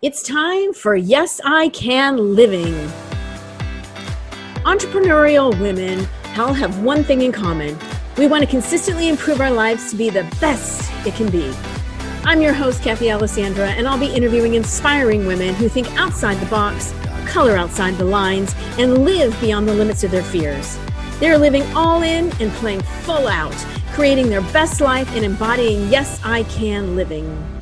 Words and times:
It's 0.00 0.22
time 0.22 0.74
for 0.74 0.94
Yes, 0.94 1.40
I 1.44 1.70
Can 1.70 2.36
Living. 2.36 2.72
Entrepreneurial 4.62 5.60
women 5.60 6.06
all 6.38 6.52
have 6.52 6.84
one 6.84 7.02
thing 7.02 7.22
in 7.22 7.32
common. 7.32 7.76
We 8.16 8.28
want 8.28 8.44
to 8.44 8.48
consistently 8.48 9.08
improve 9.08 9.40
our 9.40 9.50
lives 9.50 9.90
to 9.90 9.96
be 9.96 10.08
the 10.08 10.22
best 10.40 10.88
it 11.04 11.16
can 11.16 11.28
be. 11.32 11.52
I'm 12.22 12.40
your 12.40 12.52
host, 12.52 12.80
Kathy 12.80 13.10
Alessandra, 13.10 13.70
and 13.70 13.88
I'll 13.88 13.98
be 13.98 14.14
interviewing 14.14 14.54
inspiring 14.54 15.26
women 15.26 15.52
who 15.56 15.68
think 15.68 15.90
outside 15.98 16.36
the 16.36 16.46
box, 16.46 16.94
color 17.26 17.56
outside 17.56 17.96
the 17.96 18.04
lines, 18.04 18.54
and 18.78 19.04
live 19.04 19.36
beyond 19.40 19.66
the 19.66 19.74
limits 19.74 20.04
of 20.04 20.12
their 20.12 20.22
fears. 20.22 20.78
They're 21.18 21.38
living 21.38 21.64
all 21.74 22.02
in 22.04 22.30
and 22.40 22.52
playing 22.52 22.82
full 23.02 23.26
out, 23.26 23.56
creating 23.94 24.28
their 24.28 24.42
best 24.52 24.80
life 24.80 25.12
and 25.16 25.24
embodying 25.24 25.88
Yes, 25.88 26.20
I 26.22 26.44
Can 26.44 26.94
living. 26.94 27.57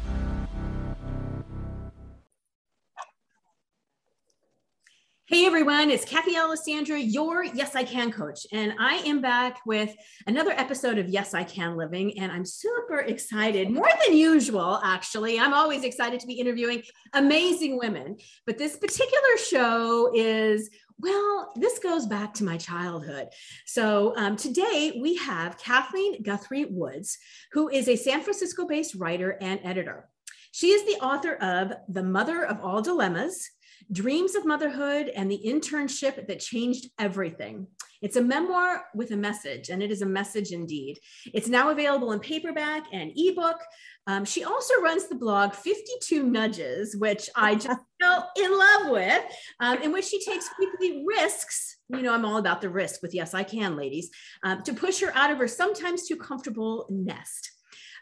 Hey 5.37 5.45
everyone, 5.45 5.91
it's 5.91 6.07
Kathy 6.07 6.35
Alessandra, 6.35 6.99
your 6.99 7.45
Yes 7.45 7.77
I 7.77 7.85
Can 7.85 8.11
coach. 8.11 8.47
And 8.53 8.73
I 8.81 8.95
am 9.05 9.21
back 9.21 9.61
with 9.67 9.95
another 10.27 10.53
episode 10.53 10.97
of 10.97 11.11
Yes 11.11 11.35
I 11.35 11.45
Can 11.45 11.77
Living. 11.77 12.19
And 12.19 12.33
I'm 12.33 12.47
super 12.47 13.01
excited, 13.01 13.69
more 13.69 13.91
than 14.07 14.17
usual, 14.17 14.81
actually. 14.83 15.39
I'm 15.39 15.53
always 15.53 15.85
excited 15.85 16.21
to 16.21 16.27
be 16.27 16.41
interviewing 16.41 16.85
amazing 17.13 17.77
women. 17.77 18.17
But 18.47 18.57
this 18.57 18.79
particular 18.79 19.37
show 19.47 20.11
is 20.15 20.71
well, 20.99 21.53
this 21.55 21.81
goes 21.81 22.07
back 22.07 22.33
to 22.35 22.45
my 22.45 22.57
childhood. 22.57 23.29
So 23.67 24.15
um, 24.17 24.37
today 24.37 24.99
we 25.03 25.17
have 25.17 25.59
Kathleen 25.59 26.23
Guthrie 26.23 26.65
Woods, 26.65 27.19
who 27.53 27.69
is 27.69 27.89
a 27.89 27.97
San 27.97 28.23
Francisco 28.23 28.67
based 28.67 28.95
writer 28.95 29.37
and 29.43 29.61
editor. 29.63 30.09
She 30.57 30.69
is 30.69 30.85
the 30.85 31.05
author 31.05 31.35
of 31.35 31.75
The 31.87 32.03
Mother 32.03 32.43
of 32.43 32.63
All 32.63 32.81
Dilemmas, 32.81 33.47
Dreams 33.93 34.35
of 34.35 34.47
Motherhood 34.47 35.09
and 35.15 35.31
the 35.31 35.43
Internship 35.45 36.27
That 36.27 36.41
Changed 36.41 36.89
Everything. 36.99 37.67
It's 38.01 38.17
a 38.17 38.23
memoir 38.23 38.87
with 38.95 39.11
a 39.11 39.19
message, 39.19 39.69
and 39.69 39.83
it 39.83 39.91
is 39.91 40.01
a 40.01 40.07
message 40.07 40.53
indeed. 40.53 40.97
It's 41.35 41.49
now 41.49 41.69
available 41.69 42.13
in 42.13 42.21
paperback 42.21 42.87
and 42.91 43.13
ebook. 43.15 43.61
Um, 44.07 44.25
she 44.25 44.45
also 44.45 44.81
runs 44.81 45.09
the 45.09 45.15
blog 45.17 45.53
52 45.53 46.23
Nudges, 46.23 46.97
which 46.97 47.29
I 47.37 47.57
just 47.57 47.81
fell 48.01 48.31
in 48.39 48.59
love 48.59 48.89
with, 48.93 49.25
um, 49.61 49.83
in 49.83 49.93
which 49.93 50.07
she 50.07 50.25
takes 50.25 50.49
weekly 50.59 51.05
risks. 51.07 51.77
You 51.91 52.01
know, 52.01 52.15
I'm 52.15 52.25
all 52.25 52.39
about 52.39 52.63
the 52.63 52.71
risk 52.71 53.03
with 53.03 53.15
Yes, 53.15 53.35
I 53.35 53.43
Can, 53.43 53.77
ladies, 53.77 54.09
um, 54.43 54.63
to 54.63 54.73
push 54.73 55.01
her 55.01 55.15
out 55.15 55.31
of 55.31 55.37
her 55.37 55.49
sometimes 55.49 56.09
too 56.09 56.17
comfortable 56.17 56.87
nest. 56.89 57.51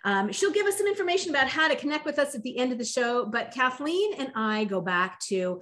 Um, 0.04 0.30
she'll 0.32 0.52
give 0.52 0.66
us 0.66 0.76
some 0.76 0.86
information 0.86 1.30
about 1.30 1.48
how 1.48 1.68
to 1.68 1.76
connect 1.76 2.04
with 2.04 2.18
us 2.18 2.34
at 2.34 2.42
the 2.42 2.58
end 2.58 2.72
of 2.72 2.78
the 2.78 2.84
show. 2.84 3.26
But 3.26 3.52
Kathleen 3.52 4.14
and 4.14 4.30
I 4.34 4.64
go 4.64 4.80
back 4.80 5.18
to 5.28 5.60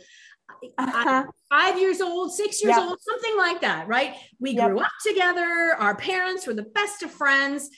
uh-huh. 0.78 1.24
five 1.48 1.78
years 1.78 2.00
old, 2.00 2.32
six 2.32 2.62
years 2.62 2.76
yep. 2.76 2.86
old, 2.86 2.98
something 3.00 3.36
like 3.36 3.60
that, 3.60 3.86
right? 3.88 4.14
We 4.40 4.52
yep. 4.52 4.70
grew 4.70 4.80
up 4.80 4.92
together. 5.06 5.76
Our 5.78 5.96
parents 5.96 6.46
were 6.46 6.54
the 6.54 6.62
best 6.62 7.02
of 7.02 7.10
friends. 7.10 7.70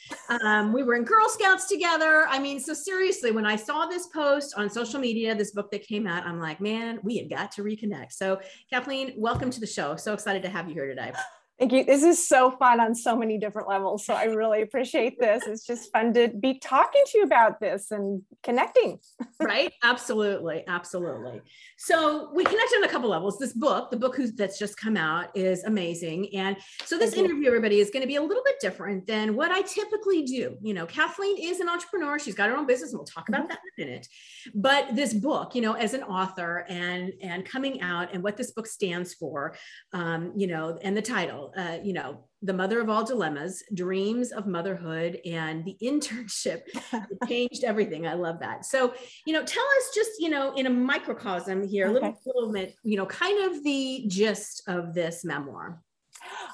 Um, 0.43 0.73
we 0.73 0.83
were 0.83 0.95
in 0.95 1.05
Girl 1.05 1.29
Scouts 1.29 1.69
together. 1.69 2.27
I 2.29 2.39
mean, 2.39 2.61
so 2.61 2.75
seriously, 2.75 3.31
when 3.31 3.47
I 3.47 3.57
saw 3.57 3.87
this 3.87 4.07
post 4.09 4.55
on 4.57 4.69
social 4.71 5.01
media, 5.01 5.35
this 5.35 5.53
book 5.53 5.71
that 5.73 5.87
came 5.87 6.07
out, 6.07 6.27
I'm 6.27 6.41
like, 6.41 6.61
man, 6.61 6.99
we 7.03 7.19
have 7.19 7.31
got 7.31 7.53
to 7.53 7.63
reconnect. 7.63 8.13
So, 8.13 8.41
Kathleen, 8.71 9.15
welcome 9.17 9.51
to 9.51 9.61
the 9.61 9.67
show. 9.67 9.97
So 9.97 10.13
excited 10.13 10.43
to 10.43 10.49
have 10.49 10.69
you 10.69 10.75
here 10.75 10.87
today. 10.87 11.13
Thank 11.59 11.73
you. 11.73 11.85
This 11.85 12.03
is 12.03 12.27
so 12.27 12.51
fun 12.51 12.81
on 12.81 12.97
so 12.97 13.15
many 13.17 13.39
different 13.39 13.69
levels. 13.69 14.05
So 14.05 14.13
I 14.13 14.25
really 14.25 14.63
appreciate 14.63 15.21
this. 15.21 15.47
It's 15.47 15.65
just 15.65 15.93
fun 15.93 16.13
to 16.15 16.29
be 16.29 16.59
talking 16.59 17.03
to 17.07 17.19
you 17.19 17.25
about 17.25 17.61
this 17.61 17.93
and 17.93 18.23
connecting. 18.43 18.99
right? 19.41 19.73
Absolutely. 19.85 20.65
Absolutely. 20.67 21.43
So 21.79 22.31
we 22.35 22.43
connected 22.43 22.79
on 22.79 22.85
a 22.85 22.89
couple 22.89 23.09
levels. 23.09 23.39
This 23.39 23.53
book, 23.53 23.93
the 23.93 23.97
book 23.97 24.17
that's 24.37 24.59
just 24.59 24.77
come 24.77 24.97
out, 24.97 25.29
is 25.37 25.63
amazing. 25.63 26.35
And 26.35 26.57
so 26.87 26.99
this 26.99 27.15
interview, 27.15 27.47
everybody, 27.47 27.79
is 27.79 27.91
going 27.91 28.03
to 28.03 28.09
be 28.09 28.17
a 28.17 28.23
little 28.23 28.43
bit 28.45 28.57
different 28.61 29.07
than 29.07 29.37
what 29.37 29.53
I 29.53 29.63
typically 29.63 30.23
do. 30.23 30.57
You 30.61 30.75
know, 30.75 30.87
Kathleen 30.87 31.37
is 31.41 31.61
an 31.61 31.69
entrepreneur. 31.69 32.19
She's 32.19 32.35
got 32.35 32.49
her 32.49 32.57
own 32.57 32.67
business, 32.67 32.91
and 32.91 32.99
we'll 32.99 33.07
talk 33.07 33.29
about 33.29 33.43
mm-hmm. 33.43 33.49
that 33.51 33.61
in 33.79 33.85
a 33.85 33.87
minute. 33.87 34.09
But 34.57 34.97
this 34.97 35.15
book, 35.15 35.55
you 35.55 35.63
know, 35.63 35.75
as 35.75 35.95
an 35.95 36.03
author 36.03 36.67
and 36.69 37.13
and 37.23 37.45
coming 37.45 37.81
out 37.81 38.13
and 38.13 38.25
what 38.25 38.37
this 38.37 38.51
book 38.51 38.67
stands 38.67 39.15
for, 39.15 39.55
um, 39.93 40.33
you 40.37 40.49
know, 40.49 40.79
and 40.83 40.97
the 40.97 41.03
title 41.03 41.44
uh, 41.57 41.79
you 41.83 41.93
know, 41.93 42.25
the 42.43 42.53
mother 42.53 42.81
of 42.81 42.91
all 42.91 43.05
dilemmas, 43.05 43.63
dreams 43.73 44.33
of 44.33 44.47
motherhood, 44.47 45.21
and 45.25 45.65
the 45.65 45.77
internship 45.83 46.63
changed 47.29 47.65
everything. 47.65 48.07
I 48.07 48.15
love 48.15 48.41
that. 48.41 48.65
So, 48.65 48.95
you 49.27 49.33
know, 49.33 49.45
tell 49.45 49.65
us 49.79 49.91
just, 49.95 50.21
you 50.21 50.29
know, 50.29 50.55
in 50.55 50.67
a 50.67 50.71
microcosm 50.71 51.67
here, 51.67 51.89
a 51.89 51.93
little, 51.93 52.15
little 52.27 52.53
bit, 52.53 52.75
you 52.83 52.97
know, 52.97 53.07
kind 53.07 53.51
of 53.51 53.65
the 53.65 54.05
gist 54.09 54.63
of 54.67 54.95
this 54.95 55.25
memoir. 55.25 55.83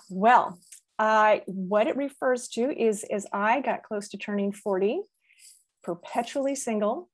Well, 0.08 0.58
uh, 0.98 1.38
what 1.46 1.86
it 1.86 1.96
refers 1.96 2.48
to 2.48 2.70
is 2.70 3.04
as 3.04 3.26
I 3.32 3.60
got 3.60 3.82
close 3.82 4.10
to 4.10 4.18
turning 4.18 4.52
40, 4.52 5.00
perpetually 5.82 6.54
single, 6.54 7.08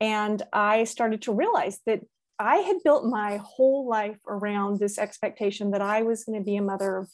and 0.00 0.42
I 0.52 0.84
started 0.84 1.22
to 1.22 1.32
realize 1.32 1.80
that 1.86 2.00
I 2.40 2.56
had 2.56 2.82
built 2.82 3.04
my 3.04 3.36
whole 3.36 3.86
life 3.86 4.18
around 4.26 4.78
this 4.78 4.98
expectation 4.98 5.72
that 5.72 5.82
I 5.82 6.02
was 6.02 6.24
going 6.24 6.38
to 6.38 6.44
be 6.44 6.56
a 6.56 6.62
mother 6.62 6.96
of 6.96 7.08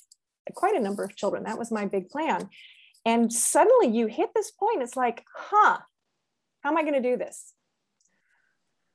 quite 0.55 0.77
a 0.77 0.81
number 0.81 1.03
of 1.03 1.17
children. 1.17 1.43
That 1.43 1.59
was 1.59 1.73
my 1.73 1.85
big 1.85 2.09
plan. 2.09 2.49
And 3.05 3.33
suddenly 3.33 3.89
you 3.89 4.07
hit 4.07 4.31
this 4.35 4.53
point, 4.53 4.83
it's 4.83 4.97
like, 4.97 5.25
huh, 5.35 5.79
how 6.61 6.71
am 6.71 6.77
I 6.77 6.83
going 6.83 6.95
to 6.95 7.01
do 7.01 7.17
this? 7.17 7.55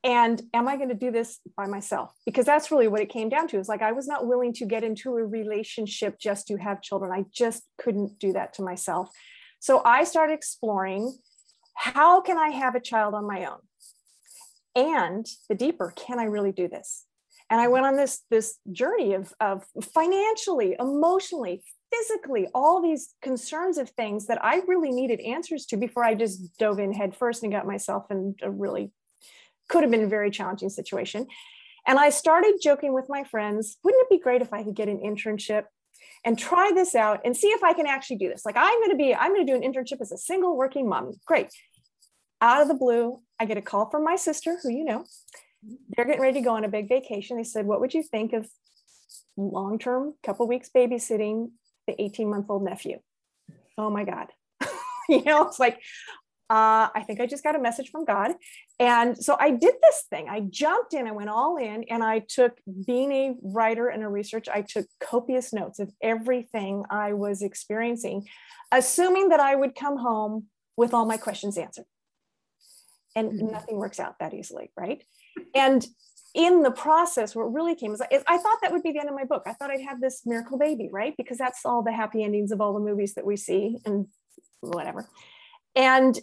And 0.02 0.42
am 0.54 0.68
I 0.68 0.76
going 0.76 0.88
to 0.88 0.94
do 0.94 1.10
this 1.10 1.38
by 1.54 1.66
myself? 1.66 2.12
Because 2.24 2.46
that's 2.46 2.70
really 2.70 2.88
what 2.88 3.02
it 3.02 3.10
came 3.10 3.28
down 3.28 3.46
to. 3.48 3.58
Is 3.58 3.68
like 3.68 3.82
I 3.82 3.92
was 3.92 4.08
not 4.08 4.26
willing 4.26 4.54
to 4.54 4.66
get 4.66 4.82
into 4.82 5.16
a 5.16 5.24
relationship 5.24 6.18
just 6.18 6.48
to 6.48 6.56
have 6.56 6.82
children. 6.82 7.12
I 7.12 7.26
just 7.30 7.62
couldn't 7.78 8.18
do 8.18 8.32
that 8.32 8.54
to 8.54 8.62
myself. 8.62 9.10
So 9.60 9.82
I 9.84 10.04
started 10.04 10.32
exploring 10.32 11.14
how 11.76 12.20
can 12.20 12.36
I 12.36 12.48
have 12.48 12.74
a 12.74 12.80
child 12.80 13.14
on 13.14 13.26
my 13.26 13.44
own? 13.44 13.58
And 14.74 15.26
the 15.48 15.54
deeper 15.54 15.92
can 15.96 16.18
i 16.18 16.24
really 16.24 16.52
do 16.52 16.68
this? 16.68 17.04
And 17.50 17.60
i 17.60 17.68
went 17.68 17.86
on 17.86 17.96
this 17.96 18.22
this 18.30 18.58
journey 18.70 19.14
of, 19.14 19.32
of 19.40 19.64
financially 19.92 20.76
emotionally 20.78 21.62
physically 21.92 22.48
all 22.54 22.80
these 22.80 23.14
concerns 23.20 23.76
of 23.76 23.90
things 23.90 24.26
that 24.26 24.42
i 24.42 24.62
really 24.66 24.90
needed 24.90 25.20
answers 25.20 25.66
to 25.66 25.76
before 25.76 26.04
i 26.04 26.14
just 26.14 26.56
dove 26.58 26.78
in 26.78 26.92
head 26.92 27.14
first 27.14 27.42
and 27.42 27.52
got 27.52 27.66
myself 27.66 28.06
in 28.10 28.34
a 28.42 28.50
really 28.50 28.90
could 29.68 29.82
have 29.82 29.90
been 29.90 30.02
a 30.02 30.08
very 30.08 30.30
challenging 30.30 30.70
situation. 30.70 31.26
And 31.86 31.98
i 31.98 32.10
started 32.10 32.54
joking 32.62 32.92
with 32.92 33.06
my 33.08 33.24
friends 33.24 33.78
wouldn't 33.82 34.02
it 34.04 34.10
be 34.10 34.18
great 34.18 34.42
if 34.42 34.52
i 34.52 34.62
could 34.62 34.74
get 34.74 34.88
an 34.88 34.98
internship 34.98 35.64
and 36.24 36.38
try 36.38 36.70
this 36.74 36.94
out 36.94 37.20
and 37.24 37.36
see 37.36 37.48
if 37.48 37.64
i 37.64 37.72
can 37.72 37.86
actually 37.86 38.16
do 38.16 38.28
this? 38.28 38.44
Like 38.44 38.56
i'm 38.56 38.78
going 38.80 38.90
to 38.90 38.96
be 38.96 39.14
i'm 39.14 39.34
going 39.34 39.46
to 39.46 39.52
do 39.52 39.56
an 39.56 39.66
internship 39.68 40.00
as 40.00 40.12
a 40.12 40.18
single 40.18 40.56
working 40.56 40.88
mom. 40.88 41.12
Great 41.26 41.48
out 42.42 42.60
of 42.60 42.68
the 42.68 42.74
blue, 42.74 43.20
I 43.40 43.46
get 43.46 43.56
a 43.56 43.62
call 43.62 43.88
from 43.88 44.04
my 44.04 44.16
sister, 44.16 44.58
who 44.62 44.70
you 44.70 44.84
know. 44.84 45.04
They're 45.96 46.04
getting 46.04 46.20
ready 46.20 46.40
to 46.40 46.44
go 46.44 46.56
on 46.56 46.64
a 46.64 46.68
big 46.68 46.88
vacation. 46.88 47.36
They 47.36 47.44
said, 47.44 47.66
What 47.66 47.80
would 47.80 47.94
you 47.94 48.02
think 48.02 48.32
of 48.32 48.48
long 49.36 49.78
term, 49.78 50.14
couple 50.22 50.46
weeks 50.48 50.68
babysitting 50.74 51.50
the 51.86 52.00
18 52.02 52.28
month 52.28 52.46
old 52.50 52.64
nephew? 52.64 52.98
Oh 53.78 53.88
my 53.88 54.04
God. 54.04 54.26
you 55.08 55.22
know, 55.22 55.46
it's 55.46 55.60
like, 55.60 55.78
uh, 56.50 56.90
I 56.94 57.04
think 57.06 57.20
I 57.20 57.26
just 57.26 57.44
got 57.44 57.54
a 57.54 57.60
message 57.60 57.90
from 57.90 58.04
God. 58.04 58.32
And 58.78 59.16
so 59.16 59.36
I 59.38 59.52
did 59.52 59.74
this 59.80 60.04
thing. 60.10 60.28
I 60.28 60.40
jumped 60.40 60.92
in, 60.92 61.06
I 61.06 61.12
went 61.12 61.30
all 61.30 61.56
in, 61.56 61.84
and 61.88 62.02
I 62.02 62.24
took, 62.28 62.58
being 62.86 63.12
a 63.12 63.34
writer 63.42 63.88
and 63.88 64.02
a 64.02 64.08
researcher, 64.08 64.50
I 64.52 64.62
took 64.62 64.86
copious 65.00 65.52
notes 65.52 65.78
of 65.78 65.90
everything 66.02 66.82
I 66.90 67.14
was 67.14 67.40
experiencing, 67.40 68.28
assuming 68.70 69.30
that 69.30 69.40
I 69.40 69.54
would 69.54 69.74
come 69.74 69.96
home 69.96 70.46
with 70.76 70.92
all 70.92 71.06
my 71.06 71.16
questions 71.16 71.56
answered 71.56 71.86
and 73.14 73.32
mm-hmm. 73.32 73.52
nothing 73.52 73.76
works 73.76 74.00
out 74.00 74.18
that 74.20 74.34
easily 74.34 74.70
right? 74.76 75.02
And 75.54 75.86
in 76.34 76.62
the 76.62 76.70
process 76.70 77.34
what 77.34 77.52
really 77.52 77.74
came 77.74 77.92
is 77.92 78.00
I, 78.00 78.38
thought 78.38 78.58
that 78.62 78.72
would 78.72 78.82
be 78.82 78.92
the 78.92 79.00
end 79.00 79.08
of 79.08 79.14
my 79.14 79.24
book. 79.24 79.42
I 79.46 79.52
thought 79.52 79.70
i'd 79.70 79.82
have 79.82 80.00
this 80.00 80.22
miracle 80.24 80.58
baby 80.58 80.88
right? 80.92 81.14
Because 81.16 81.38
that's 81.38 81.64
all 81.64 81.82
the 81.82 81.92
happy 81.92 82.22
endings 82.22 82.52
of 82.52 82.60
all 82.60 82.72
the 82.72 82.80
movies 82.80 83.14
that 83.14 83.26
we 83.26 83.36
see 83.36 83.78
and 83.84 84.06
whatever. 84.60 85.08
And 85.74 86.18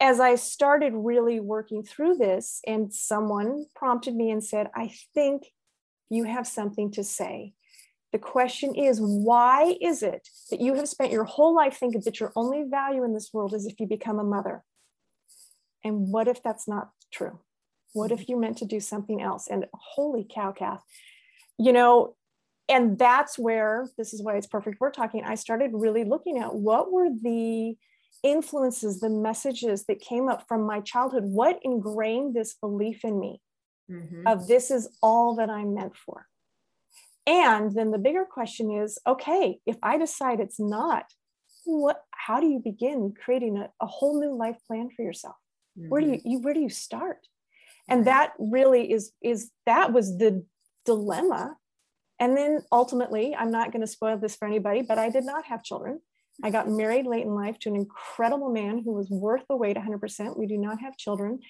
as 0.00 0.18
i 0.20 0.34
started 0.34 0.92
really 0.94 1.38
working 1.38 1.82
through 1.82 2.16
this 2.16 2.60
and 2.66 2.92
someone 2.92 3.66
prompted 3.76 4.16
me 4.16 4.30
and 4.30 4.42
said 4.42 4.66
i 4.74 4.90
think 5.14 5.44
you 6.12 6.24
have 6.24 6.46
something 6.46 6.90
to 6.92 7.02
say. 7.02 7.54
The 8.12 8.18
question 8.18 8.74
is 8.74 9.00
why 9.00 9.76
is 9.80 10.02
it 10.02 10.28
that 10.50 10.60
you 10.60 10.74
have 10.74 10.88
spent 10.88 11.10
your 11.10 11.24
whole 11.24 11.54
life 11.54 11.78
thinking 11.78 12.02
that 12.04 12.20
your 12.20 12.32
only 12.36 12.64
value 12.68 13.04
in 13.04 13.14
this 13.14 13.30
world 13.32 13.54
is 13.54 13.64
if 13.64 13.80
you 13.80 13.86
become 13.86 14.18
a 14.18 14.24
mother 14.24 14.62
and 15.84 16.08
what 16.08 16.28
if 16.28 16.42
that's 16.42 16.68
not 16.68 16.90
true? 17.12 17.38
What 17.92 18.12
if 18.12 18.28
you 18.28 18.38
meant 18.38 18.58
to 18.58 18.64
do 18.64 18.80
something 18.80 19.20
else? 19.20 19.48
And 19.48 19.66
holy 19.74 20.26
cow, 20.28 20.52
Kath, 20.52 20.82
you 21.58 21.72
know, 21.72 22.16
and 22.68 22.98
that's 22.98 23.38
where 23.38 23.88
this 23.98 24.14
is 24.14 24.22
why 24.22 24.36
it's 24.36 24.46
perfect 24.46 24.78
we're 24.80 24.90
talking. 24.90 25.24
I 25.24 25.34
started 25.34 25.72
really 25.74 26.04
looking 26.04 26.38
at 26.38 26.54
what 26.54 26.90
were 26.90 27.08
the 27.10 27.76
influences, 28.22 29.00
the 29.00 29.10
messages 29.10 29.84
that 29.86 30.00
came 30.00 30.28
up 30.28 30.46
from 30.48 30.62
my 30.62 30.80
childhood, 30.80 31.24
what 31.24 31.58
ingrained 31.62 32.34
this 32.34 32.54
belief 32.54 33.04
in 33.04 33.18
me 33.18 33.40
mm-hmm. 33.90 34.26
of 34.26 34.46
this 34.46 34.70
is 34.70 34.88
all 35.02 35.36
that 35.36 35.50
I'm 35.50 35.74
meant 35.74 35.96
for. 35.96 36.26
And 37.26 37.74
then 37.74 37.90
the 37.90 37.98
bigger 37.98 38.24
question 38.24 38.70
is 38.70 38.98
okay, 39.06 39.58
if 39.66 39.76
I 39.82 39.98
decide 39.98 40.40
it's 40.40 40.58
not, 40.58 41.04
what 41.64 42.02
how 42.10 42.40
do 42.40 42.46
you 42.46 42.58
begin 42.58 43.14
creating 43.22 43.58
a, 43.58 43.70
a 43.80 43.86
whole 43.86 44.20
new 44.20 44.36
life 44.36 44.56
plan 44.66 44.88
for 44.94 45.02
yourself? 45.02 45.36
Mm-hmm. 45.78 45.88
Where 45.88 46.00
do 46.00 46.08
you, 46.08 46.20
you 46.24 46.38
where 46.40 46.54
do 46.54 46.60
you 46.60 46.68
start? 46.68 47.26
And 47.88 48.06
that 48.06 48.32
really 48.38 48.92
is 48.92 49.12
is 49.20 49.50
that 49.66 49.92
was 49.92 50.18
the 50.18 50.44
dilemma. 50.84 51.56
And 52.18 52.36
then 52.36 52.60
ultimately, 52.70 53.34
I'm 53.34 53.50
not 53.50 53.72
going 53.72 53.80
to 53.80 53.86
spoil 53.86 54.16
this 54.16 54.36
for 54.36 54.46
anybody, 54.46 54.82
but 54.82 54.98
I 54.98 55.10
did 55.10 55.24
not 55.24 55.46
have 55.46 55.64
children. 55.64 56.00
I 56.42 56.50
got 56.50 56.68
married 56.68 57.06
late 57.06 57.26
in 57.26 57.34
life 57.34 57.58
to 57.60 57.68
an 57.68 57.76
incredible 57.76 58.50
man 58.50 58.82
who 58.84 58.92
was 58.92 59.10
worth 59.10 59.42
the 59.48 59.56
wait 59.56 59.76
100%. 59.76 60.38
We 60.38 60.46
do 60.46 60.56
not 60.56 60.80
have 60.80 60.96
children. 60.96 61.40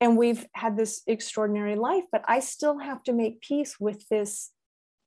And 0.00 0.18
we've 0.18 0.44
had 0.54 0.76
this 0.76 1.02
extraordinary 1.06 1.76
life, 1.76 2.04
but 2.12 2.22
I 2.26 2.40
still 2.40 2.78
have 2.78 3.02
to 3.04 3.12
make 3.12 3.40
peace 3.40 3.76
with 3.80 4.08
this 4.08 4.50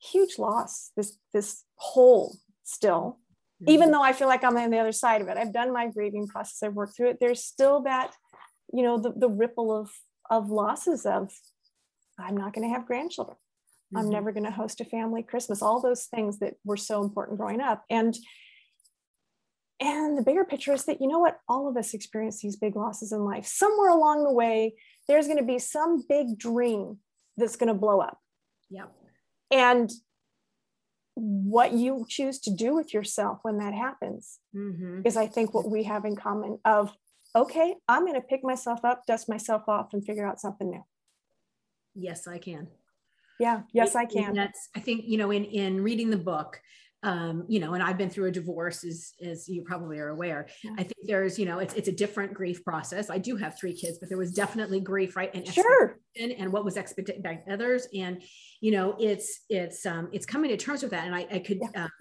huge 0.02 0.40
loss, 0.40 0.92
this, 0.96 1.18
this 1.34 1.64
hole 1.76 2.38
still. 2.64 3.20
Mm-hmm. 3.62 3.72
Even 3.72 3.92
though 3.92 4.02
I 4.02 4.14
feel 4.14 4.28
like 4.28 4.44
I'm 4.44 4.58
on 4.58 4.70
the 4.70 4.80
other 4.80 4.92
side 4.92 5.22
of 5.22 5.28
it, 5.28 5.38
I've 5.38 5.54
done 5.54 5.74
my 5.74 5.88
grieving 5.88 6.28
process, 6.28 6.64
I've 6.64 6.74
worked 6.74 6.96
through 6.96 7.10
it. 7.10 7.18
There's 7.20 7.44
still 7.44 7.82
that, 7.82 8.14
you 8.74 8.84
know, 8.84 8.98
the, 8.98 9.14
the 9.16 9.30
ripple 9.30 9.78
of, 9.78 9.92
of 10.30 10.50
losses 10.50 11.06
of 11.06 11.32
I'm 12.18 12.38
not 12.38 12.54
going 12.54 12.68
to 12.68 12.74
have 12.74 12.86
grandchildren. 12.86 13.38
Mm-hmm. 13.38 13.98
I'm 13.98 14.10
never 14.10 14.32
going 14.32 14.46
to 14.46 14.52
host 14.52 14.82
a 14.82 14.86
family 14.86 15.24
Christmas, 15.24 15.62
all 15.62 15.82
those 15.82 16.06
things 16.06 16.40
that 16.40 16.56
were 16.64 16.78
so 16.78 17.04
important 17.04 17.38
growing 17.38 17.62
up. 17.62 17.84
And 17.90 18.18
and 19.82 20.18
the 20.18 20.24
bigger 20.24 20.44
picture 20.44 20.74
is 20.74 20.84
that, 20.86 21.00
you 21.00 21.08
know 21.08 21.20
what, 21.20 21.40
all 21.48 21.70
of 21.70 21.78
us 21.78 21.94
experience 21.94 22.42
these 22.42 22.58
big 22.58 22.76
losses 22.76 23.14
in 23.14 23.24
life. 23.24 23.46
Somewhere 23.46 23.90
along 23.90 24.26
the 24.26 24.34
way, 24.34 24.74
there's 25.08 25.26
going 25.26 25.38
to 25.38 25.44
be 25.46 25.58
some 25.58 26.04
big 26.08 26.38
dream 26.38 26.98
that's 27.38 27.56
going 27.56 27.70
to 27.70 27.74
blow 27.74 28.02
up. 28.02 28.18
Yeah. 28.70 28.88
And 29.52 29.90
what 31.20 31.74
you 31.74 32.06
choose 32.08 32.40
to 32.42 32.52
do 32.52 32.76
with 32.76 32.94
yourself 32.94 33.40
when 33.44 33.58
that 33.58 33.74
happens 33.74 34.40
mm-hmm. 34.56 35.02
is, 35.06 35.18
I 35.18 35.28
think, 35.28 35.54
what 35.54 35.70
we 35.70 35.84
have 35.84 36.06
in 36.06 36.16
common 36.16 36.60
of, 36.66 36.92
okay, 37.36 37.76
I'm 37.88 38.06
going 38.06 38.20
to 38.20 38.28
pick 38.28 38.44
myself 38.44 38.84
up, 38.84 39.06
dust 39.06 39.30
myself 39.30 39.64
off, 39.68 39.94
and 39.94 40.06
figure 40.06 40.26
out 40.26 40.40
something 40.40 40.70
new. 40.70 40.84
Yes, 41.96 42.28
I 42.28 42.38
can. 42.38 42.68
Yeah, 43.40 43.62
yes, 43.74 43.96
I 43.96 44.06
can. 44.06 44.34
That's, 44.34 44.70
I 44.76 44.80
think, 44.80 45.06
you 45.06 45.18
know, 45.18 45.32
in, 45.32 45.46
in 45.46 45.82
reading 45.82 46.10
the 46.10 46.18
book, 46.18 46.60
um, 47.04 47.46
you 47.48 47.60
know, 47.60 47.74
and 47.74 47.82
I've 47.82 47.98
been 47.98 48.10
through 48.10 48.28
a 48.28 48.32
divorce, 48.32 48.84
as 48.84 49.14
as 49.26 49.48
you 49.48 49.64
probably 49.64 50.00
are 50.00 50.10
aware. 50.10 50.48
Yeah. 50.64 50.72
I 50.78 50.84
think 50.84 50.98
there's, 51.04 51.40
you 51.40 51.46
know, 51.46 51.60
it's 51.60 51.74
it's 51.74 51.88
a 51.88 51.94
different 51.94 52.34
grief 52.34 52.64
process. 52.64 53.10
I 53.10 53.18
do 53.18 53.38
have 53.38 53.58
three 53.58 53.74
kids, 53.74 54.00
but 54.00 54.10
there 54.10 54.18
was 54.18 54.34
definitely 54.34 54.82
grief, 54.82 55.16
right? 55.16 55.34
And 55.34 55.48
sure, 55.48 56.00
and 56.20 56.52
what 56.52 56.66
was 56.66 56.76
expected 56.76 57.24
by 57.24 57.40
others, 57.50 57.88
and 57.98 58.22
you 58.60 58.72
know, 58.72 58.96
it's 59.00 59.46
it's 59.50 59.86
um 59.86 60.10
it's 60.12 60.26
coming 60.26 60.50
to 60.50 60.58
terms 60.58 60.82
with 60.82 60.92
that. 60.92 61.06
And 61.06 61.16
I 61.16 61.26
I 61.32 61.40
could 61.40 61.60
yeah. 61.62 61.86
um, 61.86 61.92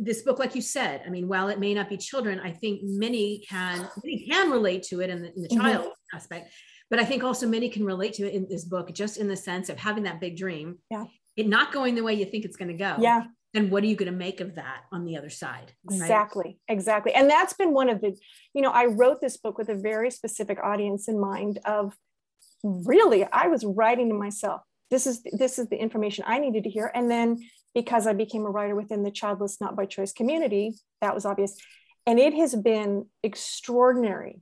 this 0.00 0.22
book, 0.22 0.38
like 0.38 0.54
you 0.54 0.62
said, 0.62 1.02
I 1.06 1.10
mean, 1.10 1.28
while 1.28 1.48
it 1.48 1.58
may 1.58 1.74
not 1.74 1.88
be 1.88 1.96
children, 1.96 2.40
I 2.40 2.52
think 2.52 2.80
many 2.82 3.44
can 3.48 3.88
many 4.04 4.26
can 4.28 4.50
relate 4.50 4.84
to 4.84 5.00
it 5.00 5.10
in 5.10 5.22
the, 5.22 5.34
in 5.34 5.42
the 5.42 5.48
mm-hmm. 5.48 5.60
child 5.60 5.92
aspect. 6.14 6.52
But 6.90 6.98
I 6.98 7.04
think 7.04 7.22
also 7.22 7.46
many 7.46 7.68
can 7.68 7.84
relate 7.84 8.14
to 8.14 8.26
it 8.26 8.34
in 8.34 8.46
this 8.48 8.64
book, 8.64 8.92
just 8.94 9.18
in 9.18 9.28
the 9.28 9.36
sense 9.36 9.68
of 9.68 9.78
having 9.78 10.04
that 10.04 10.20
big 10.20 10.36
dream, 10.36 10.78
yeah, 10.90 11.04
it 11.36 11.46
not 11.46 11.72
going 11.72 11.94
the 11.94 12.02
way 12.02 12.14
you 12.14 12.24
think 12.24 12.44
it's 12.44 12.56
going 12.56 12.70
to 12.70 12.74
go, 12.74 12.96
yeah, 12.98 13.24
and 13.58 13.72
what 13.72 13.82
are 13.82 13.86
you 13.86 13.96
going 13.96 14.10
to 14.10 14.16
make 14.16 14.40
of 14.40 14.54
that 14.54 14.82
on 14.92 15.04
the 15.04 15.16
other 15.16 15.30
side 15.30 15.72
right? 15.84 15.96
exactly 15.96 16.58
exactly. 16.68 17.12
And 17.12 17.28
that's 17.28 17.54
been 17.54 17.72
one 17.72 17.88
of 17.88 18.00
the 18.00 18.16
you 18.54 18.62
know 18.62 18.70
i 18.70 18.86
wrote 18.86 19.20
this 19.20 19.36
book 19.36 19.58
with 19.58 19.68
a 19.68 19.74
very 19.74 20.10
specific 20.10 20.58
audience 20.62 21.08
in 21.08 21.20
mind 21.20 21.58
of 21.64 21.94
really 22.62 23.24
i 23.24 23.48
was 23.48 23.64
writing 23.64 24.08
to 24.08 24.14
myself 24.14 24.60
this 24.90 25.06
is 25.06 25.22
this 25.32 25.58
is 25.58 25.68
the 25.68 25.76
information 25.76 26.24
i 26.26 26.38
needed 26.38 26.64
to 26.64 26.70
hear. 26.70 26.90
And 26.94 27.10
then 27.10 27.38
because 27.74 28.06
i 28.06 28.12
became 28.12 28.46
a 28.46 28.50
writer 28.50 28.76
within 28.76 29.02
the 29.02 29.10
childless 29.10 29.60
not 29.60 29.76
by 29.76 29.86
choice 29.86 30.12
community 30.12 30.74
that 31.00 31.14
was 31.14 31.24
obvious. 31.24 31.56
And 32.06 32.18
it 32.18 32.32
has 32.34 32.54
been 32.54 33.06
extraordinary 33.22 34.40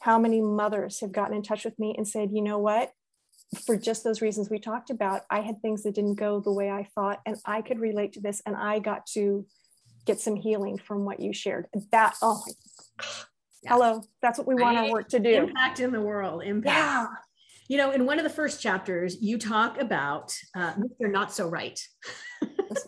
how 0.00 0.18
many 0.18 0.40
mothers 0.40 1.00
have 1.00 1.12
gotten 1.12 1.36
in 1.36 1.42
touch 1.42 1.64
with 1.64 1.78
me 1.78 1.94
and 1.96 2.06
said 2.06 2.30
you 2.32 2.42
know 2.42 2.58
what 2.58 2.90
for 3.66 3.76
just 3.76 4.04
those 4.04 4.22
reasons 4.22 4.48
we 4.48 4.58
talked 4.58 4.90
about, 4.90 5.22
I 5.30 5.40
had 5.40 5.60
things 5.60 5.82
that 5.82 5.94
didn't 5.94 6.14
go 6.14 6.40
the 6.40 6.52
way 6.52 6.70
I 6.70 6.84
thought, 6.94 7.20
and 7.26 7.36
I 7.44 7.62
could 7.62 7.80
relate 7.80 8.12
to 8.14 8.20
this, 8.20 8.40
and 8.46 8.54
I 8.56 8.78
got 8.78 9.06
to 9.14 9.46
get 10.06 10.20
some 10.20 10.36
healing 10.36 10.78
from 10.78 11.04
what 11.04 11.20
you 11.20 11.32
shared. 11.32 11.66
That, 11.90 12.14
oh, 12.22 12.42
yeah. 13.62 13.70
hello, 13.70 14.02
that's 14.22 14.38
what 14.38 14.46
we 14.46 14.54
want 14.54 14.76
our 14.76 14.90
work 14.90 15.08
to 15.08 15.18
do. 15.18 15.34
Impact 15.34 15.80
in 15.80 15.90
the 15.90 16.00
world, 16.00 16.42
impact. 16.44 16.76
Yeah. 16.76 17.06
You 17.68 17.76
know, 17.76 17.92
in 17.92 18.06
one 18.06 18.18
of 18.18 18.24
the 18.24 18.30
first 18.30 18.60
chapters, 18.60 19.20
you 19.20 19.38
talk 19.38 19.80
about 19.80 20.32
uh, 20.56 20.74
Mr. 20.74 21.10
Not 21.10 21.32
So 21.32 21.48
Right. 21.48 21.78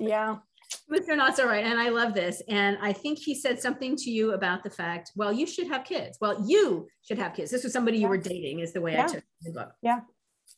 yeah. 0.01 0.37
Mr. 0.93 1.17
Not 1.17 1.37
So 1.37 1.47
Right. 1.47 1.65
And 1.65 1.79
I 1.79 1.91
love 1.91 2.15
this. 2.15 2.43
And 2.49 2.77
I 2.81 2.93
think 2.93 3.19
he 3.19 3.35
said 3.35 3.61
something 3.61 3.95
to 3.97 4.11
you 4.11 4.33
about 4.33 4.65
the 4.65 4.71
fact, 4.71 5.13
well, 5.15 5.33
you 5.33 5.47
should 5.47 5.69
have 5.69 5.85
kids. 5.85 6.19
Well, 6.21 6.45
you 6.49 6.89
should 7.07 7.19
have 7.19 7.35
kids. 7.35 7.53
This 7.53 7.63
was 7.63 7.73
somebody 7.73 7.99
you 7.99 8.05
yeah. 8.05 8.09
were 8.09 8.19
dating, 8.19 8.59
is 8.59 8.73
the 8.73 8.81
way 8.81 8.95
yeah. 8.95 9.05
I 9.05 9.07
took 9.07 9.25
the 9.43 9.53
book. 9.53 9.73
Yeah 9.83 10.01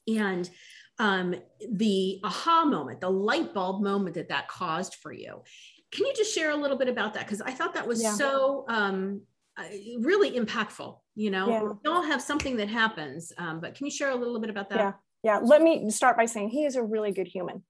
and 0.07 0.49
um, 0.99 1.35
the 1.73 2.21
aha 2.23 2.65
moment, 2.65 3.01
the 3.01 3.11
light 3.11 3.53
bulb 3.53 3.83
moment 3.83 4.15
that 4.15 4.29
that 4.29 4.49
caused 4.49 4.97
for 4.97 5.13
you. 5.13 5.43
Can 5.93 6.07
you 6.07 6.15
just 6.15 6.35
share 6.35 6.51
a 6.51 6.57
little 6.57 6.77
bit 6.77 6.89
about 6.89 7.15
that? 7.15 7.25
Because 7.25 7.41
I 7.41 7.53
thought 7.53 7.75
that 7.75 7.87
was 7.87 8.03
yeah. 8.03 8.15
so 8.15 8.65
um, 8.69 9.23
uh, 9.57 9.65
really 10.01 10.33
impactful. 10.33 10.99
You 11.15 11.31
know, 11.31 11.49
yeah. 11.49 11.63
we 11.63 11.91
all 11.91 12.03
have 12.03 12.21
something 12.21 12.57
that 12.57 12.69
happens, 12.69 13.33
um, 13.39 13.61
but 13.61 13.77
can 13.77 13.87
you 13.87 13.93
share 13.93 14.11
a 14.11 14.17
little 14.17 14.41
bit 14.41 14.51
about 14.51 14.69
that? 14.71 14.79
Yeah, 14.79 14.93
yeah. 15.23 15.39
Let 15.43 15.63
me 15.63 15.89
start 15.91 16.17
by 16.17 16.27
saying 16.27 16.49
he 16.49 16.65
is 16.65 16.75
a 16.75 16.83
really 16.83 17.13
good 17.13 17.29
human, 17.29 17.63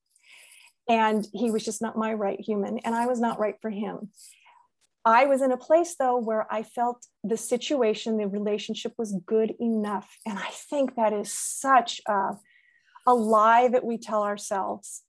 and 0.88 1.26
he 1.32 1.50
was 1.50 1.62
just 1.62 1.82
not 1.82 1.96
my 1.96 2.14
right 2.14 2.40
human, 2.40 2.78
and 2.78 2.94
I 2.94 3.06
was 3.06 3.20
not 3.20 3.38
right 3.38 3.56
for 3.60 3.68
him. 3.68 4.08
I 5.04 5.26
was 5.26 5.42
in 5.42 5.52
a 5.52 5.56
place 5.56 5.96
though 5.98 6.18
where 6.18 6.46
I 6.52 6.62
felt 6.62 7.06
the 7.22 7.36
situation, 7.36 8.16
the 8.16 8.26
relationship 8.26 8.94
was 8.96 9.14
good 9.26 9.54
enough. 9.60 10.16
And 10.24 10.38
I 10.38 10.48
think 10.50 10.96
that 10.96 11.12
is 11.12 11.30
such 11.32 12.00
a, 12.08 12.30
a 13.06 13.14
lie 13.14 13.68
that 13.68 13.84
we 13.84 13.98
tell 13.98 14.22
ourselves. 14.22 15.02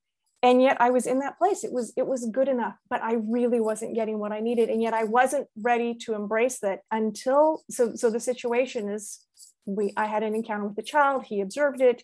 And 0.43 0.61
yet 0.61 0.77
I 0.79 0.91
was 0.91 1.07
in 1.07 1.19
that 1.19 1.39
place. 1.39 1.63
It 1.63 1.71
was 1.71 1.91
it 1.97 2.05
was 2.05 2.29
good 2.31 2.47
enough, 2.47 2.75
but 2.89 3.01
I 3.01 3.13
really 3.13 3.59
wasn't 3.59 3.95
getting 3.95 4.19
what 4.19 4.31
I 4.31 4.41
needed. 4.41 4.69
And 4.69 4.79
yet 4.81 4.93
I 4.93 5.03
wasn't 5.03 5.47
ready 5.59 5.95
to 6.01 6.13
embrace 6.13 6.59
that 6.59 6.81
until 6.91 7.63
so 7.69 7.95
so 7.95 8.11
the 8.11 8.19
situation 8.19 8.89
is 8.89 9.25
we 9.65 9.91
I 9.97 10.05
had 10.05 10.21
an 10.21 10.35
encounter 10.35 10.67
with 10.67 10.75
the 10.75 10.83
child, 10.83 11.25
he 11.25 11.41
observed 11.41 11.81
it. 11.81 12.03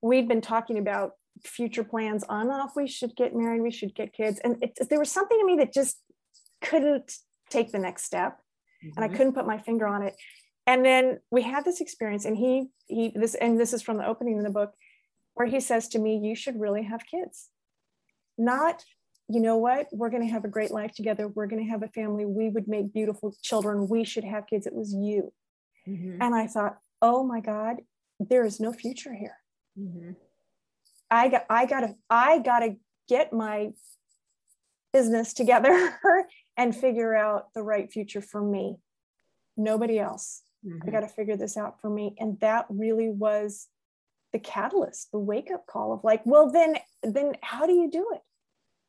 We'd 0.00 0.28
been 0.28 0.40
talking 0.40 0.78
about 0.78 1.12
future 1.42 1.84
plans 1.84 2.24
on 2.24 2.48
oh, 2.48 2.52
and 2.52 2.62
off. 2.62 2.76
We 2.76 2.86
should 2.86 3.16
get 3.16 3.34
married, 3.34 3.60
we 3.60 3.70
should 3.70 3.94
get 3.94 4.14
kids. 4.14 4.40
And 4.42 4.62
it, 4.62 4.78
there 4.88 4.98
was 4.98 5.10
something 5.10 5.38
to 5.38 5.44
me 5.44 5.56
that 5.56 5.74
just 5.74 5.98
couldn't 6.64 7.12
take 7.50 7.72
the 7.72 7.78
next 7.78 8.04
step 8.04 8.38
mm-hmm. 8.84 8.96
and 8.96 9.04
i 9.04 9.08
mm-hmm. 9.08 9.16
couldn't 9.16 9.34
put 9.34 9.46
my 9.46 9.58
finger 9.58 9.86
on 9.86 10.02
it. 10.02 10.16
And 10.66 10.82
then 10.82 11.20
we 11.30 11.42
had 11.42 11.66
this 11.66 11.82
experience 11.82 12.24
and 12.24 12.38
he 12.38 12.68
he 12.86 13.12
this 13.14 13.34
and 13.34 13.60
this 13.60 13.74
is 13.74 13.82
from 13.82 13.98
the 13.98 14.06
opening 14.06 14.38
of 14.38 14.44
the 14.44 14.50
book 14.50 14.72
where 15.34 15.46
he 15.46 15.60
says 15.60 15.88
to 15.88 15.98
me 15.98 16.16
you 16.16 16.34
should 16.34 16.58
really 16.58 16.84
have 16.84 17.04
kids. 17.04 17.50
Not 18.38 18.82
you 19.28 19.40
know 19.40 19.58
what? 19.58 19.88
We're 19.92 20.10
going 20.10 20.26
to 20.26 20.32
have 20.32 20.44
a 20.44 20.48
great 20.48 20.70
life 20.70 20.92
together. 20.92 21.28
We're 21.28 21.46
going 21.46 21.64
to 21.64 21.70
have 21.70 21.82
a 21.82 21.88
family. 21.88 22.26
We 22.26 22.50
would 22.50 22.68
make 22.68 22.92
beautiful 22.92 23.34
children. 23.42 23.88
We 23.88 24.04
should 24.04 24.24
have 24.24 24.46
kids. 24.46 24.66
It 24.66 24.74
was 24.74 24.94
you. 24.94 25.32
Mm-hmm. 25.86 26.22
and 26.22 26.34
i 26.34 26.46
thought 26.46 26.78
oh 27.02 27.22
my 27.22 27.40
god 27.40 27.82
there 28.18 28.46
is 28.46 28.58
no 28.58 28.72
future 28.72 29.12
here. 29.12 29.36
Mm-hmm. 29.78 30.12
i 31.10 31.28
got 31.28 31.44
i 31.50 31.66
gotta 31.66 31.94
i 32.08 32.38
gotta 32.38 32.76
get 33.06 33.34
my 33.34 33.72
business 34.94 35.34
together 35.34 35.74
and 36.56 36.74
figure 36.74 37.14
out 37.14 37.52
the 37.54 37.62
right 37.62 37.90
future 37.92 38.20
for 38.20 38.42
me, 38.42 38.76
nobody 39.56 39.98
else. 39.98 40.42
Mm-hmm. 40.64 40.88
I 40.88 40.92
got 40.92 41.00
to 41.00 41.08
figure 41.08 41.36
this 41.36 41.56
out 41.56 41.80
for 41.80 41.90
me. 41.90 42.14
And 42.18 42.38
that 42.40 42.66
really 42.68 43.10
was 43.10 43.68
the 44.32 44.38
catalyst, 44.38 45.12
the 45.12 45.18
wake 45.18 45.50
up 45.52 45.66
call 45.66 45.92
of 45.92 46.04
like, 46.04 46.24
well, 46.24 46.50
then, 46.50 46.76
then 47.02 47.32
how 47.42 47.66
do 47.66 47.72
you 47.72 47.90
do 47.90 48.06
it? 48.14 48.22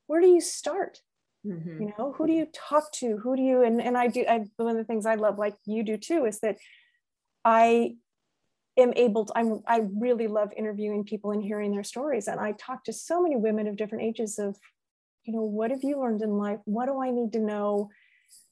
Where 0.08 0.22
do 0.22 0.28
you 0.28 0.42
start? 0.42 1.02
Mm-hmm. 1.46 1.82
You 1.82 1.94
know, 1.98 2.14
who 2.14 2.26
do 2.26 2.34
you 2.34 2.48
talk 2.54 2.92
to? 2.94 3.18
Who 3.18 3.36
do 3.36 3.42
you, 3.42 3.64
and, 3.64 3.82
and 3.82 3.98
I 3.98 4.08
do, 4.08 4.26
I, 4.28 4.46
one 4.58 4.72
of 4.72 4.78
the 4.78 4.84
things 4.84 5.06
I 5.06 5.16
love, 5.16 5.38
like 5.38 5.56
you 5.66 5.84
do 5.84 5.98
too, 5.98 6.26
is 6.26 6.40
that 6.40 6.58
I 7.44 7.96
am 8.78 8.94
able 8.96 9.26
to, 9.26 9.34
I'm, 9.36 9.62
I 9.68 9.88
really 9.96 10.28
love 10.28 10.52
interviewing 10.58 11.04
people 11.04 11.32
and 11.32 11.44
hearing 11.44 11.72
their 11.72 11.84
stories. 11.84 12.28
And 12.28 12.40
I 12.40 12.54
talk 12.54 12.84
to 12.86 12.94
so 12.94 13.22
many 13.22 13.36
women 13.36 13.68
of 13.68 13.76
different 13.76 14.04
ages 14.04 14.40
of 14.40 14.58
you 15.26 15.34
know, 15.34 15.42
what 15.42 15.72
have 15.72 15.84
you 15.84 16.00
learned 16.00 16.22
in 16.22 16.38
life? 16.38 16.60
What 16.66 16.86
do 16.86 17.02
I 17.02 17.12
need 17.12 17.34
to 17.34 17.40
know? 17.40 17.90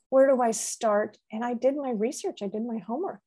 Where 0.10 0.28
do 0.28 0.42
I 0.42 0.52
start? 0.52 1.18
And 1.32 1.44
I 1.44 1.54
did 1.54 1.76
my 1.76 1.92
research, 1.92 2.42
I 2.42 2.48
did 2.48 2.66
my 2.66 2.80
homework. 2.80 3.22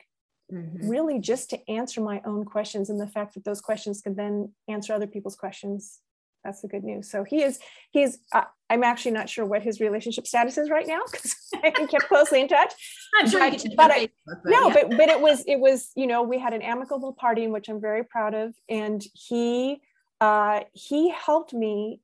Mm-hmm. 0.53 0.89
Really, 0.89 1.19
just 1.19 1.51
to 1.51 1.71
answer 1.71 2.01
my 2.01 2.23
own 2.25 2.45
questions, 2.45 2.89
and 2.89 3.01
the 3.01 3.09
fact 3.09 3.35
that 3.35 3.45
those 3.45 3.61
questions 3.61 4.01
could 4.01 4.15
then 4.15 4.53
answer 4.69 4.93
other 4.93 5.09
people's 5.09 5.35
questions 5.35 6.01
that's 6.47 6.63
the 6.63 6.69
good 6.69 6.85
news. 6.85 7.11
So 7.11 7.25
he 7.25 7.43
is, 7.43 7.59
he 7.91 8.03
is, 8.03 8.19
uh, 8.33 8.45
I'm 8.71 8.85
actually 8.85 9.11
not 9.11 9.29
sure 9.29 9.45
what 9.45 9.63
his 9.63 9.81
relationship 9.81 10.27
status 10.27 10.57
is 10.57 10.71
right 10.71 10.87
now 10.87 11.01
because 11.11 11.35
I 11.65 11.71
kept 11.71 12.09
closely 12.09 12.41
in 12.41 12.49
touch. 12.49 12.73
I'm 13.19 13.29
sure 13.29 13.41
but, 13.41 13.67
but 13.77 13.91
I, 13.91 14.09
but 14.27 14.39
no, 14.45 14.69
yeah. 14.69 14.75
but 14.75 14.91
but 14.97 15.09
it 15.09 15.21
was 15.21 15.45
it 15.47 15.61
was 15.61 15.91
you 15.95 16.07
know 16.07 16.23
we 16.23 16.39
had 16.39 16.53
an 16.53 16.63
amicable 16.63 17.13
party 17.13 17.45
in 17.45 17.53
which 17.53 17.69
I'm 17.69 17.81
very 17.81 18.05
proud 18.05 18.35
of, 18.35 18.55
and 18.69 19.05
he 19.13 19.81
uh, 20.21 20.61
he 20.73 21.11
helped 21.11 21.53
me 21.53 22.01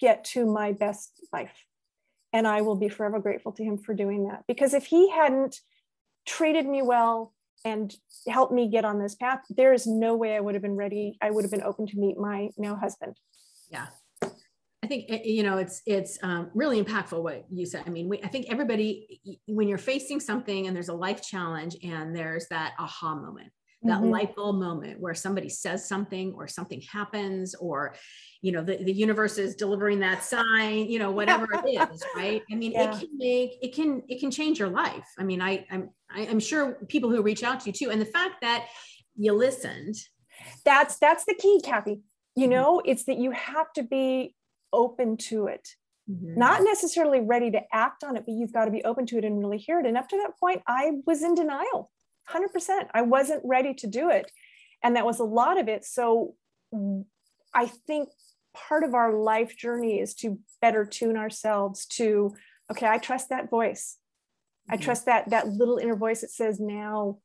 get 0.00 0.24
to 0.24 0.46
my 0.46 0.72
best 0.72 1.20
life, 1.32 1.66
and 2.32 2.46
I 2.46 2.62
will 2.62 2.76
be 2.76 2.88
forever 2.88 3.18
grateful 3.18 3.52
to 3.52 3.64
him 3.64 3.78
for 3.78 3.94
doing 3.94 4.28
that. 4.28 4.44
Because 4.48 4.74
if 4.74 4.86
he 4.86 5.10
hadn't 5.10 5.60
treated 6.26 6.66
me 6.66 6.82
well 6.82 7.34
and 7.64 7.94
helped 8.26 8.52
me 8.52 8.68
get 8.68 8.84
on 8.84 8.98
this 8.98 9.14
path, 9.14 9.40
there 9.50 9.72
is 9.72 9.86
no 9.86 10.16
way 10.16 10.34
I 10.36 10.40
would 10.40 10.54
have 10.54 10.62
been 10.62 10.76
ready. 10.76 11.18
I 11.20 11.30
would 11.30 11.44
have 11.44 11.50
been 11.50 11.62
open 11.62 11.86
to 11.88 11.98
meet 11.98 12.16
my 12.18 12.48
now 12.56 12.76
husband. 12.76 13.16
yeah 13.70 13.86
i 14.82 14.86
think 14.86 15.04
eh, 15.08 15.20
you 15.24 15.42
know 15.42 15.58
it's 15.58 15.82
it's 15.86 16.18
um, 16.22 16.50
really 16.54 16.82
impactful 16.82 17.22
what 17.22 17.44
you 17.50 17.66
said 17.66 17.82
i 17.86 17.90
mean 17.90 18.08
we, 18.08 18.20
i 18.22 18.28
think 18.28 18.46
everybody 18.48 19.20
when 19.46 19.68
you're 19.68 19.78
facing 19.78 20.20
something 20.20 20.66
and 20.66 20.74
there's 20.74 20.88
a 20.88 20.94
life 20.94 21.22
challenge 21.22 21.76
and 21.82 22.14
there's 22.16 22.46
that 22.48 22.72
aha 22.78 23.14
moment 23.14 23.52
that 23.82 24.00
Mhm. 24.02 24.10
light 24.10 24.36
bulb 24.36 24.56
moment 24.56 25.00
where 25.00 25.14
somebody 25.14 25.48
says 25.48 25.88
something 25.88 26.34
or 26.34 26.46
something 26.46 26.80
happens 26.82 27.54
or 27.54 27.94
you 28.42 28.52
know 28.52 28.62
the, 28.62 28.76
the 28.76 28.92
universe 28.92 29.38
is 29.38 29.54
delivering 29.54 30.00
that 30.00 30.22
sign 30.22 30.90
you 30.90 30.98
know 30.98 31.10
whatever 31.10 31.46
it 31.52 31.64
is 31.92 32.02
right 32.14 32.42
i 32.50 32.54
mean 32.54 32.72
Yeah. 32.72 32.90
it 32.94 32.98
can 33.00 33.18
make 33.18 33.52
it 33.62 33.74
can 33.74 34.02
it 34.08 34.20
can 34.20 34.30
change 34.30 34.58
your 34.58 34.68
life 34.68 35.06
i 35.18 35.24
mean 35.24 35.40
i 35.40 35.64
i'm 35.70 35.90
I, 36.10 36.26
i'm 36.26 36.40
sure 36.40 36.74
people 36.88 37.10
who 37.10 37.22
reach 37.22 37.42
out 37.42 37.60
to 37.60 37.66
you 37.66 37.72
too 37.72 37.90
and 37.90 38.00
the 38.00 38.06
fact 38.06 38.40
that 38.42 38.66
you 39.16 39.32
listened 39.32 39.94
That's 40.64 40.98
that's 40.98 41.24
the 41.26 41.34
key, 41.34 41.60
Kathy. 41.62 42.00
You 42.34 42.46
Mhm. 42.46 42.50
know, 42.50 42.82
it's 42.84 43.04
that 43.04 43.18
you 43.18 43.30
have 43.32 43.70
to 43.74 43.82
be 43.82 44.34
open 44.72 45.16
to 45.28 45.46
it. 45.48 45.68
Mhm. 46.10 46.36
not 46.36 46.62
necessarily 46.64 47.20
ready 47.20 47.50
to 47.50 47.60
act 47.74 48.02
on 48.04 48.16
it, 48.16 48.24
but 48.26 48.32
you've 48.34 48.52
got 48.52 48.64
to 48.64 48.70
be 48.70 48.82
open 48.84 49.04
to 49.06 49.18
it 49.18 49.24
and 49.24 49.38
really 49.38 49.58
hear 49.58 49.78
it. 49.80 49.86
And 49.86 49.96
up 49.98 50.08
to 50.08 50.16
that 50.16 50.38
point, 50.38 50.62
I 50.66 50.92
was 51.06 51.22
in 51.22 51.34
denial, 51.34 51.90
100%. 52.32 52.88
I 52.94 53.02
wasn't 53.02 53.42
ready 53.44 53.74
to 53.74 53.86
do 53.86 54.10
it. 54.10 54.30
And 54.82 54.96
that 54.96 55.04
was 55.04 55.18
a 55.20 55.24
lot 55.24 55.58
of 55.58 55.68
it. 55.68 55.84
So 55.84 56.34
I 57.54 57.66
think 57.66 58.08
part 58.54 58.82
of 58.84 58.94
our 58.94 59.12
life 59.14 59.56
journey 59.56 60.00
is 60.00 60.14
to 60.16 60.38
better 60.60 60.84
tune 60.84 61.16
ourselves 61.16 61.86
to, 61.86 62.34
okay, 62.70 62.86
I 62.86 62.98
trust 62.98 63.28
that 63.28 63.50
voice. 63.50 63.98
I 64.68 64.76
Mhm. 64.76 64.82
trust 64.82 65.04
that 65.06 65.30
that 65.30 65.48
little 65.48 65.78
inner 65.78 65.96
voice 65.96 66.20
that 66.20 66.30
says 66.30 66.60
now 66.60 67.18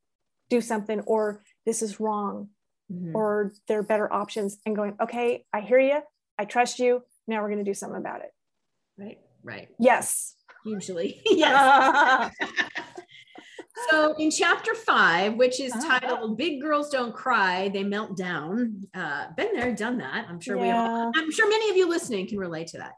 do 0.50 0.62
something 0.62 1.01
or 1.01 1.43
this 1.65 1.81
is 1.81 2.00
wrong 2.00 2.50
Mhm. 2.91 3.13
or 3.15 3.53
there 3.67 3.79
are 3.79 3.83
better 3.83 4.12
options 4.12 4.59
and 4.65 4.75
going, 4.75 4.95
okay, 5.00 5.45
I 5.53 5.62
hear 5.62 5.79
you. 5.79 6.01
I 6.38 6.45
trust 6.45 6.79
you. 6.79 7.03
Now 7.27 7.41
we're 7.41 7.50
going 7.50 7.63
to 7.63 7.71
do 7.71 7.74
something 7.74 8.00
about 8.00 8.21
it. 8.21 8.31
right 8.97 9.19
right 9.43 9.67
Yes. 9.77 10.35
usually 10.63 11.21
yes 11.25 12.33
So 13.89 14.15
in 14.17 14.32
chapter 14.32 14.74
five, 14.74 15.36
which 15.36 15.60
is 15.60 15.74
Ah. 15.75 16.00
titled 16.00 16.38
"Big 16.38 16.62
Girls 16.62 16.89
Don't 16.89 17.13
Cry, 17.13 17.70
They 17.70 17.84
Melt 17.84 18.15
Down," 18.17 18.82
uh, 18.94 19.27
been 19.36 19.50
there, 19.53 19.74
done 19.74 19.98
that. 20.00 20.27
I'm 20.29 20.39
sure 20.39 20.58
we 20.58 20.70
all. 20.70 21.12
I'm 21.15 21.32
sure 21.32 21.50
many 21.50 21.70
of 21.70 21.77
you 21.77 21.88
listening 21.88 22.27
can 22.27 22.38
relate 22.38 22.67
to 22.67 22.77
that. 22.77 22.94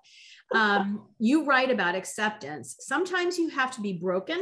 Um, 0.54 1.08
you 1.20 1.46
write 1.46 1.72
about 1.72 1.96
acceptance. 1.96 2.78
Sometimes 2.80 3.38
you 3.38 3.50
have 3.50 3.72
to 3.72 3.82
be 3.82 3.94
broken, 3.94 4.42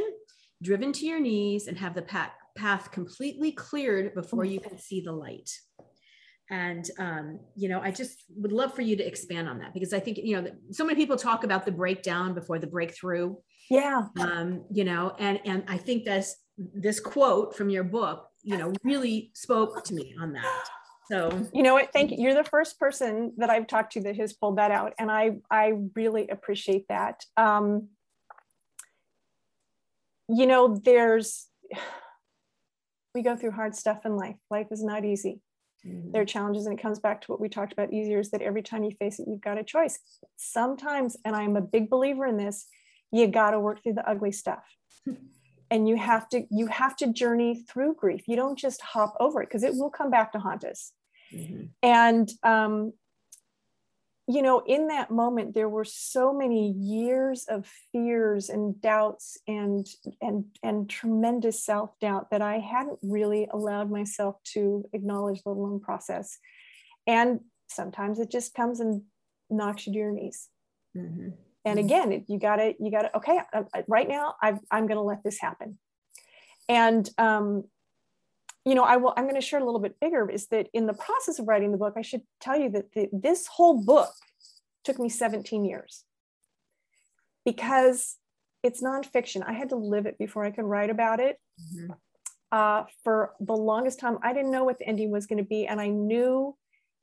driven 0.62 0.92
to 0.92 1.06
your 1.06 1.20
knees, 1.20 1.66
and 1.66 1.76
have 1.78 1.94
the 1.94 2.02
path, 2.02 2.30
path 2.56 2.92
completely 2.92 3.50
cleared 3.52 4.14
before 4.14 4.44
you 4.44 4.60
can 4.60 4.78
see 4.78 5.00
the 5.00 5.12
light. 5.12 5.50
And 6.48 6.88
um, 6.98 7.40
you 7.56 7.68
know, 7.68 7.80
I 7.80 7.90
just 7.90 8.22
would 8.36 8.52
love 8.52 8.72
for 8.72 8.82
you 8.82 8.94
to 8.96 9.04
expand 9.04 9.48
on 9.48 9.58
that 9.58 9.74
because 9.74 9.92
I 9.92 9.98
think 9.98 10.18
you 10.18 10.40
know, 10.40 10.50
so 10.70 10.84
many 10.84 10.94
people 10.96 11.16
talk 11.16 11.42
about 11.42 11.64
the 11.66 11.72
breakdown 11.72 12.34
before 12.34 12.60
the 12.60 12.68
breakthrough 12.68 13.34
Yeah. 13.70 14.06
um, 14.20 14.64
you 14.70 14.84
know, 14.84 15.14
and 15.18 15.40
and 15.44 15.64
I 15.68 15.76
think 15.78 16.04
that's 16.04 16.36
this 16.56 17.00
quote 17.00 17.56
from 17.56 17.68
your 17.70 17.84
book, 17.84 18.28
you 18.42 18.56
know, 18.56 18.72
really 18.82 19.30
spoke 19.34 19.84
to 19.84 19.94
me 19.94 20.14
on 20.20 20.32
that. 20.32 20.64
So 21.10 21.46
You 21.52 21.62
know 21.62 21.74
what? 21.74 21.92
Thank 21.92 22.10
you. 22.10 22.16
You're 22.18 22.34
the 22.34 22.44
first 22.44 22.80
person 22.80 23.32
that 23.36 23.50
I've 23.50 23.66
talked 23.66 23.92
to 23.92 24.00
that 24.02 24.16
has 24.16 24.32
pulled 24.32 24.58
that 24.58 24.70
out. 24.72 24.92
And 24.98 25.10
I, 25.10 25.36
I 25.50 25.74
really 25.94 26.28
appreciate 26.28 26.88
that. 26.88 27.24
Um, 27.36 27.88
you 30.28 30.46
know, 30.46 30.76
there's, 30.84 31.46
we 33.14 33.22
go 33.22 33.36
through 33.36 33.52
hard 33.52 33.76
stuff 33.76 34.04
in 34.04 34.16
life. 34.16 34.36
Life 34.50 34.66
is 34.70 34.82
not 34.82 35.04
easy. 35.04 35.40
There 35.84 36.22
are 36.22 36.26
challenges, 36.26 36.66
and 36.66 36.76
it 36.76 36.82
comes 36.82 36.98
back 36.98 37.20
to 37.20 37.30
what 37.30 37.40
we 37.40 37.48
talked 37.48 37.72
about 37.72 37.92
easier 37.92 38.18
is 38.18 38.30
that 38.32 38.42
every 38.42 38.62
time 38.62 38.82
you 38.82 38.90
face 38.90 39.20
it, 39.20 39.28
you've 39.28 39.40
got 39.40 39.56
a 39.56 39.62
choice. 39.62 40.00
Sometimes, 40.36 41.16
and 41.24 41.36
I'm 41.36 41.54
a 41.54 41.60
big 41.60 41.88
believer 41.88 42.26
in 42.26 42.36
this, 42.36 42.66
you 43.12 43.26
got 43.26 43.52
to 43.52 43.60
work 43.60 43.82
through 43.82 43.94
the 43.94 44.08
ugly 44.08 44.32
stuff. 44.32 44.64
and 45.70 45.88
you 45.88 45.96
have 45.96 46.28
to 46.28 46.44
you 46.50 46.66
have 46.68 46.96
to 46.96 47.12
journey 47.12 47.64
through 47.68 47.94
grief 47.94 48.22
you 48.28 48.36
don't 48.36 48.58
just 48.58 48.80
hop 48.82 49.16
over 49.18 49.42
it 49.42 49.48
because 49.48 49.64
it 49.64 49.74
will 49.74 49.90
come 49.90 50.10
back 50.10 50.32
to 50.32 50.38
haunt 50.38 50.64
us 50.64 50.92
Mhm. 51.34 51.70
and 51.82 52.30
um, 52.44 52.92
you 54.28 54.42
know 54.42 54.60
in 54.60 54.86
that 54.88 55.10
moment 55.10 55.54
there 55.54 55.68
were 55.68 55.84
so 55.84 56.32
many 56.32 56.70
years 56.70 57.46
of 57.48 57.66
fears 57.92 58.48
and 58.48 58.80
doubts 58.80 59.38
and 59.48 59.86
and 60.20 60.44
and 60.62 60.88
tremendous 60.88 61.64
self-doubt 61.64 62.30
that 62.30 62.42
i 62.42 62.58
hadn't 62.58 62.98
really 63.02 63.48
allowed 63.52 63.90
myself 63.90 64.36
to 64.54 64.84
acknowledge 64.92 65.42
the 65.42 65.50
alone 65.50 65.80
process 65.80 66.38
and 67.06 67.40
sometimes 67.68 68.18
it 68.20 68.30
just 68.30 68.54
comes 68.54 68.78
and 68.80 69.02
knocks 69.50 69.86
you 69.86 69.92
to 69.92 69.98
your 69.98 70.12
knees 70.12 70.48
Mhm. 70.96 71.32
And 71.66 71.78
Mhm. 71.78 71.84
again 71.84 72.24
you 72.28 72.38
got 72.38 72.56
to 72.56 72.74
you 72.78 72.90
got 72.90 73.02
to 73.02 73.16
okay 73.18 73.38
I, 73.52 73.64
I- 73.74 73.84
right 73.88 74.08
now 74.08 74.36
I've, 74.40 74.60
i'm 74.70 74.86
going 74.86 74.96
to 74.96 75.02
let 75.02 75.22
this 75.22 75.38
happen 75.38 75.78
and 76.68 77.08
um, 77.18 77.64
you 78.64 78.74
know 78.74 78.84
i 78.84 78.96
will 78.96 79.12
i'm 79.16 79.24
going 79.24 79.34
to 79.34 79.40
share 79.40 79.60
a 79.60 79.64
little 79.64 79.80
bit 79.80 79.98
bigger 80.00 80.30
is 80.30 80.46
that 80.48 80.68
in 80.72 80.86
the 80.86 80.94
process 80.94 81.38
of 81.38 81.46
writing 81.48 81.72
the 81.72 81.78
book 81.78 81.94
i 81.96 82.02
should 82.02 82.22
tell 82.40 82.56
you 82.58 82.70
that 82.70 82.92
the, 82.94 83.08
this 83.12 83.46
whole 83.48 83.82
book 83.84 84.10
took 84.84 84.98
me 84.98 85.08
17 85.08 85.64
years 85.64 86.04
because 87.44 88.16
it's 88.62 88.82
nonfiction 88.82 89.42
i 89.46 89.52
had 89.52 89.68
to 89.70 89.76
live 89.76 90.06
it 90.06 90.16
before 90.18 90.44
i 90.44 90.50
could 90.50 90.64
write 90.64 90.90
about 90.90 91.20
it 91.20 91.38
Mhm. 91.74 91.96
uh, 92.52 92.84
for 93.02 93.34
the 93.40 93.56
longest 93.56 93.98
time 93.98 94.18
i 94.22 94.32
didn't 94.32 94.52
know 94.52 94.64
what 94.64 94.78
the 94.78 94.86
ending 94.86 95.10
was 95.10 95.26
going 95.26 95.38
to 95.38 95.48
be 95.48 95.66
and 95.66 95.80
i 95.80 95.88
knew 95.88 96.56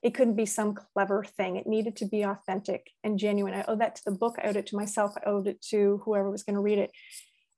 it 0.03 0.13
couldn't 0.13 0.35
be 0.35 0.45
some 0.45 0.75
clever 0.75 1.23
thing. 1.23 1.55
It 1.55 1.65
needed 1.65 1.95
to 1.97 2.05
be 2.05 2.23
authentic 2.23 2.91
and 3.05 3.17
genuine. 3.17 3.53
I 3.53 3.63
owed 3.67 3.79
that 3.79 3.95
to 3.95 4.01
the 4.05 4.11
book. 4.11 4.35
I 4.37 4.49
owed 4.49 4.57
it 4.57 4.67
to 4.67 4.75
myself. 4.75 5.13
I 5.15 5.29
owed 5.29 5.47
it 5.47 5.61
to 5.69 6.01
whoever 6.03 6.29
was 6.29 6.43
going 6.43 6.55
to 6.55 6.61
read 6.61 6.77
it. 6.77 6.91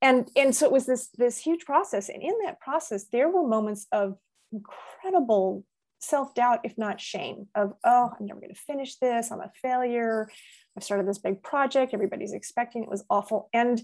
And 0.02 0.30
and 0.36 0.56
so 0.56 0.68
it 0.68 0.72
was 0.72 0.86
this 0.86 1.10
this 1.18 1.40
huge 1.40 1.66
process. 1.66 2.10
And 2.10 2.22
in 2.22 2.36
that 2.46 2.60
process 2.60 3.06
there 3.12 3.30
were 3.30 3.48
moments 3.48 3.88
of 3.92 4.16
incredible 4.52 5.66
self-doubt 6.00 6.60
if 6.64 6.78
not 6.78 7.02
shame 7.02 7.48
of 7.56 7.74
oh 7.84 8.12
i'm 8.20 8.26
never 8.28 8.40
going 8.40 8.54
to 8.54 8.62
finish 8.62 8.98
this. 8.98 9.32
I'm 9.32 9.40
a 9.40 9.52
failure. 9.62 10.30
I've 10.78 10.84
started 10.84 11.08
this 11.08 11.18
big 11.18 11.42
project. 11.42 11.94
Everybody's 11.96 12.34
expecting 12.34 12.84
it 12.84 12.90
was 12.90 13.04
awful. 13.10 13.50
And 13.54 13.82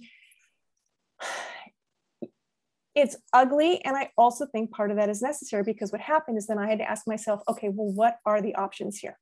it's 2.95 3.15
ugly 3.33 3.83
and 3.85 3.95
i 3.95 4.09
also 4.17 4.45
think 4.47 4.71
part 4.71 4.91
of 4.91 4.97
that 4.97 5.09
is 5.09 5.21
necessary 5.21 5.63
because 5.63 5.91
what 5.91 6.01
happened 6.01 6.37
is 6.37 6.47
then 6.47 6.57
i 6.59 6.69
had 6.69 6.79
to 6.79 6.89
ask 6.89 7.07
myself 7.07 7.41
okay 7.47 7.69
well 7.69 7.91
what 7.93 8.17
are 8.25 8.41
the 8.41 8.55
options 8.55 8.97
here 8.97 9.17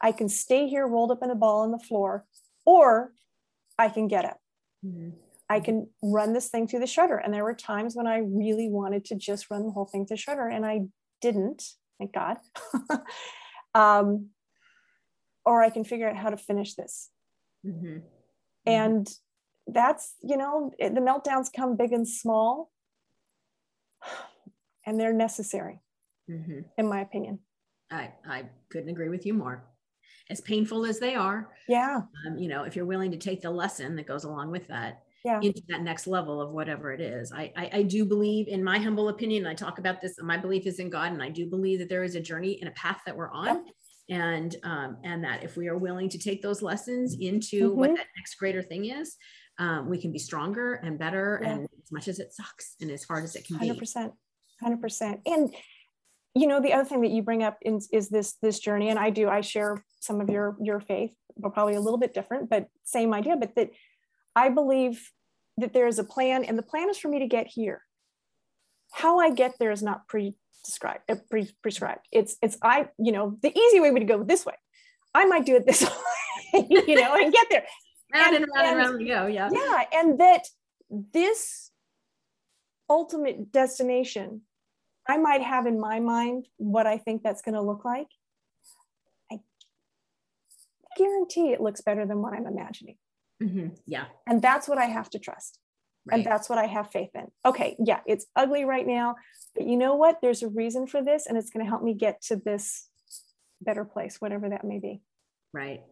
i 0.00 0.10
can 0.12 0.28
stay 0.28 0.66
here 0.68 0.86
rolled 0.86 1.10
up 1.10 1.22
in 1.22 1.30
a 1.30 1.34
ball 1.34 1.60
on 1.60 1.70
the 1.70 1.78
floor 1.78 2.24
or 2.64 3.12
i 3.78 3.88
can 3.88 4.08
get 4.08 4.24
up 4.24 4.38
Mhm. 4.84 5.12
I 5.50 5.58
can 5.58 5.88
run 6.00 6.32
this 6.32 6.48
thing 6.48 6.68
through 6.68 6.78
the 6.78 6.86
shredder. 6.86 7.20
And 7.22 7.34
there 7.34 7.42
were 7.42 7.54
times 7.54 7.96
when 7.96 8.06
I 8.06 8.18
really 8.18 8.68
wanted 8.70 9.04
to 9.06 9.16
just 9.16 9.50
run 9.50 9.64
the 9.64 9.72
whole 9.72 9.84
thing 9.84 10.06
through 10.06 10.16
the 10.16 10.22
shredder, 10.22 10.48
and 10.50 10.64
I 10.64 10.82
didn't, 11.20 11.64
thank 11.98 12.12
God. 12.14 12.36
um, 13.74 14.28
or 15.44 15.60
I 15.60 15.70
can 15.70 15.82
figure 15.84 16.08
out 16.08 16.16
how 16.16 16.30
to 16.30 16.36
finish 16.36 16.74
this. 16.76 17.10
Mhm. 17.66 18.02
And 18.64 19.08
that's, 19.66 20.14
you 20.22 20.36
know, 20.36 20.70
it- 20.78 20.94
the 20.94 21.00
meltdowns 21.00 21.52
come 21.52 21.76
big 21.76 21.92
and 21.92 22.06
small, 22.08 22.70
and 24.86 24.98
they're 24.98 25.12
necessary, 25.12 25.80
Mhm. 26.28 26.64
in 26.78 26.88
my 26.88 27.00
opinion. 27.00 27.40
I 27.90 28.12
I 28.26 28.48
couldn't 28.70 28.88
agree 28.90 29.08
with 29.08 29.26
you 29.26 29.34
more. 29.34 29.64
As 30.28 30.40
painful 30.40 30.86
as 30.86 31.00
they 31.00 31.14
are, 31.16 31.52
Yeah. 31.68 32.02
um, 32.26 32.38
you 32.38 32.48
know, 32.48 32.62
if 32.62 32.76
you're 32.76 32.86
willing 32.86 33.10
to 33.10 33.16
take 33.18 33.40
the 33.40 33.50
lesson 33.50 33.96
that 33.96 34.06
goes 34.06 34.24
along 34.24 34.50
with 34.52 34.68
that, 34.68 35.02
Yeah. 35.24 35.40
into 35.42 35.60
that 35.68 35.82
next 35.82 36.06
level 36.06 36.40
of 36.40 36.52
whatever 36.52 36.92
it 36.92 37.00
is. 37.00 37.32
I, 37.32 37.52
I, 37.56 37.70
I 37.78 37.82
do 37.82 38.04
believe, 38.06 38.46
in 38.48 38.62
my 38.64 38.78
humble 38.78 39.08
opinion, 39.08 39.44
I 39.46 39.54
talk 39.54 39.78
about 39.78 40.00
this. 40.00 40.14
My 40.22 40.36
belief 40.38 40.66
is 40.66 40.78
in 40.78 40.88
God, 40.88 41.12
and 41.12 41.22
I 41.22 41.28
do 41.30 41.46
believe 41.46 41.78
that 41.80 41.88
there 41.88 42.04
is 42.04 42.14
a 42.14 42.20
journey 42.20 42.58
and 42.60 42.68
a 42.68 42.72
path 42.72 43.00
that 43.06 43.16
we're 43.16 43.30
on, 43.30 43.66
and 44.08 44.56
um, 44.62 44.98
and 45.04 45.22
that 45.24 45.42
if 45.44 45.56
we 45.56 45.68
are 45.68 45.76
willing 45.76 46.08
to 46.10 46.18
take 46.18 46.42
those 46.42 46.62
lessons 46.62 47.16
into 47.20 47.72
what 47.74 47.90
Mhm. 47.90 47.96
that 47.96 48.06
next 48.16 48.36
greater 48.36 48.62
thing 48.62 48.86
is, 48.86 49.16
um, 49.60 49.88
we 49.88 50.00
can 50.00 50.10
be 50.10 50.18
stronger 50.18 50.74
and 50.74 50.98
better. 50.98 51.38
Yeah. 51.42 51.50
And 51.50 51.62
as 51.62 51.92
much 51.92 52.08
as 52.08 52.18
it 52.18 52.32
sucks 52.32 52.74
and 52.80 52.90
as 52.90 53.04
hard 53.04 53.22
as 53.22 53.36
it 53.36 53.46
can 53.46 53.58
be, 53.58 53.66
Hundred 53.66 53.78
percent, 53.78 54.12
hundred 54.60 54.80
percent. 54.80 55.20
And 55.26 55.54
you 56.34 56.46
know, 56.46 56.60
the 56.60 56.72
other 56.72 56.84
thing 56.84 57.02
that 57.02 57.10
you 57.10 57.22
bring 57.22 57.42
up 57.42 57.58
is, 57.60 57.88
is 57.92 58.08
this 58.08 58.36
this 58.40 58.58
journey, 58.58 58.88
and 58.88 58.98
I 58.98 59.10
do. 59.10 59.28
I 59.28 59.42
share 59.42 59.84
some 60.00 60.20
of 60.20 60.30
your 60.30 60.56
your 60.60 60.80
faith, 60.80 61.12
but 61.36 61.52
probably 61.52 61.74
a 61.74 61.80
little 61.80 61.98
bit 61.98 62.14
different, 62.14 62.48
but 62.48 62.68
same 62.84 63.12
idea. 63.12 63.36
But 63.36 63.54
that 63.56 63.70
I 64.34 64.48
believe 64.48 65.10
that 65.58 65.74
there 65.74 65.86
is 65.86 65.98
a 65.98 66.04
plan, 66.04 66.44
and 66.44 66.56
the 66.56 66.62
plan 66.62 66.88
is 66.88 66.98
for 66.98 67.08
me 67.08 67.18
to 67.18 67.26
get 67.26 67.46
here. 67.46 67.82
How 68.92 69.20
I 69.20 69.30
get 69.30 69.54
there 69.60 69.70
is 69.70 69.82
not 69.82 70.08
pre-described, 70.08 71.02
uh, 71.08 71.16
pre- 71.30 71.54
prescribed. 71.62 72.06
It's 72.10 72.36
it's 72.40 72.56
I, 72.62 72.88
you 72.98 73.12
know, 73.12 73.36
the 73.42 73.56
easy 73.56 73.78
way 73.78 73.90
would 73.90 74.08
go 74.08 74.24
this 74.24 74.46
way. 74.46 74.54
I 75.14 75.26
might 75.26 75.44
do 75.44 75.56
it 75.56 75.66
this 75.66 75.82
way, 76.54 76.66
you 76.70 76.94
know, 76.94 77.14
and 77.14 77.30
get 77.30 77.48
there. 77.50 77.66
Round 78.12 78.36
and, 78.36 78.44
and 78.44 78.52
round 78.54 78.68
and 78.68 78.78
round 78.78 78.98
we 78.98 79.06
go. 79.06 79.26
Yeah. 79.26 79.50
Yeah, 79.52 79.84
and 79.92 80.18
that 80.20 80.46
this 80.90 81.70
ultimate 82.88 83.52
destination 83.52 84.42
I 85.08 85.16
might 85.16 85.42
have 85.42 85.66
in 85.66 85.80
my 85.80 86.00
mind 86.00 86.46
what 86.56 86.86
I 86.86 86.98
think 86.98 87.22
that's 87.22 87.42
going 87.42 87.54
to 87.54 87.60
look 87.60 87.84
like. 87.84 88.08
I 89.32 89.40
guarantee 90.96 91.52
it 91.52 91.60
looks 91.60 91.80
better 91.80 92.06
than 92.06 92.22
what 92.22 92.32
I'm 92.32 92.46
imagining. 92.46 92.96
Mm-hmm. 93.42 93.68
Yeah. 93.86 94.04
And 94.26 94.42
that's 94.42 94.68
what 94.68 94.78
I 94.78 94.84
have 94.84 95.10
to 95.10 95.18
trust. 95.18 95.58
Right. 96.06 96.16
And 96.16 96.24
that's 96.24 96.48
what 96.48 96.58
I 96.58 96.66
have 96.66 96.90
faith 96.90 97.10
in. 97.14 97.26
Okay, 97.44 97.76
yeah, 97.78 98.00
it's 98.06 98.26
ugly 98.34 98.64
right 98.64 98.86
now, 98.86 99.16
but 99.54 99.66
you 99.66 99.76
know 99.76 99.96
what? 99.96 100.18
There's 100.22 100.42
a 100.42 100.48
reason 100.48 100.86
for 100.86 101.02
this, 101.02 101.26
and 101.26 101.36
it's 101.36 101.50
going 101.50 101.64
to 101.64 101.68
help 101.68 101.82
me 101.82 101.92
get 101.92 102.22
to 102.22 102.36
this 102.36 102.88
better 103.60 103.84
place, 103.84 104.16
whatever 104.18 104.48
that 104.48 104.64
may 104.64 104.78
be. 104.78 105.02
Right 105.52 105.82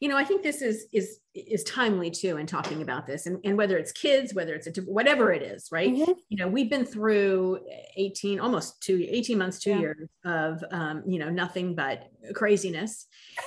you 0.00 0.08
know, 0.08 0.16
I 0.16 0.24
think 0.24 0.42
this 0.42 0.62
is 0.62 0.86
is 0.92 1.18
is 1.34 1.64
timely 1.64 2.10
too 2.10 2.36
in 2.36 2.46
talking 2.46 2.82
about 2.82 3.06
this, 3.06 3.26
and, 3.26 3.38
and 3.44 3.56
whether 3.56 3.76
it's 3.76 3.92
kids, 3.92 4.34
whether 4.34 4.54
it's 4.54 4.66
a, 4.66 4.82
whatever 4.82 5.32
it 5.32 5.42
is, 5.42 5.68
right? 5.72 5.92
Mm-hmm. 5.92 6.12
You 6.28 6.36
know, 6.36 6.48
we've 6.48 6.70
been 6.70 6.84
through 6.84 7.60
18, 7.96 8.40
almost 8.40 8.80
two, 8.82 9.04
18 9.08 9.38
months, 9.38 9.58
two 9.58 9.70
yeah. 9.70 9.78
years 9.78 10.08
of 10.24 10.64
um, 10.70 11.02
you 11.06 11.18
know, 11.18 11.30
nothing 11.30 11.74
but 11.74 12.08
craziness 12.34 13.06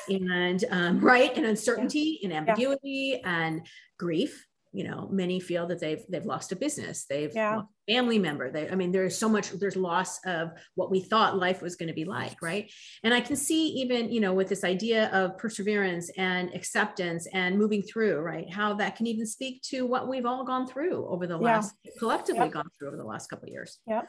and 0.09 0.63
um, 0.71 0.99
right 0.99 1.35
and 1.35 1.45
uncertainty 1.45 2.19
yeah. 2.21 2.29
and 2.29 2.49
ambiguity 2.49 3.19
yeah. 3.21 3.43
and 3.43 3.65
grief 3.97 4.45
you 4.77 4.83
know 4.83 5.07
many 5.11 5.39
feel 5.39 5.65
that 5.65 5.79
they've 5.79 6.03
they've 6.07 6.27
lost 6.27 6.51
a 6.51 6.55
business 6.55 7.05
they've 7.09 7.33
yeah. 7.33 7.61
family 7.89 8.19
member 8.19 8.51
they 8.51 8.69
i 8.69 8.75
mean 8.75 8.91
there's 8.91 9.17
so 9.17 9.27
much 9.27 9.49
there's 9.53 9.75
loss 9.75 10.19
of 10.27 10.51
what 10.75 10.91
we 10.91 10.99
thought 10.99 11.35
life 11.35 11.63
was 11.63 11.75
going 11.75 11.87
to 11.87 11.95
be 11.95 12.05
like 12.05 12.39
right 12.43 12.71
and 13.03 13.11
i 13.11 13.19
can 13.19 13.35
see 13.35 13.69
even 13.69 14.11
you 14.11 14.19
know 14.19 14.35
with 14.35 14.47
this 14.47 14.63
idea 14.63 15.09
of 15.09 15.35
perseverance 15.39 16.11
and 16.15 16.53
acceptance 16.53 17.27
and 17.33 17.57
moving 17.57 17.81
through 17.81 18.19
right 18.19 18.53
how 18.53 18.71
that 18.75 18.95
can 18.95 19.07
even 19.07 19.25
speak 19.25 19.63
to 19.63 19.83
what 19.83 20.07
we've 20.07 20.27
all 20.27 20.43
gone 20.43 20.67
through 20.67 21.07
over 21.07 21.25
the 21.25 21.37
last 21.37 21.73
yeah. 21.83 21.91
collectively 21.97 22.43
yep. 22.43 22.51
gone 22.51 22.69
through 22.77 22.89
over 22.89 22.97
the 22.97 23.03
last 23.03 23.31
couple 23.31 23.45
of 23.45 23.51
years 23.51 23.79
yeah 23.87 24.03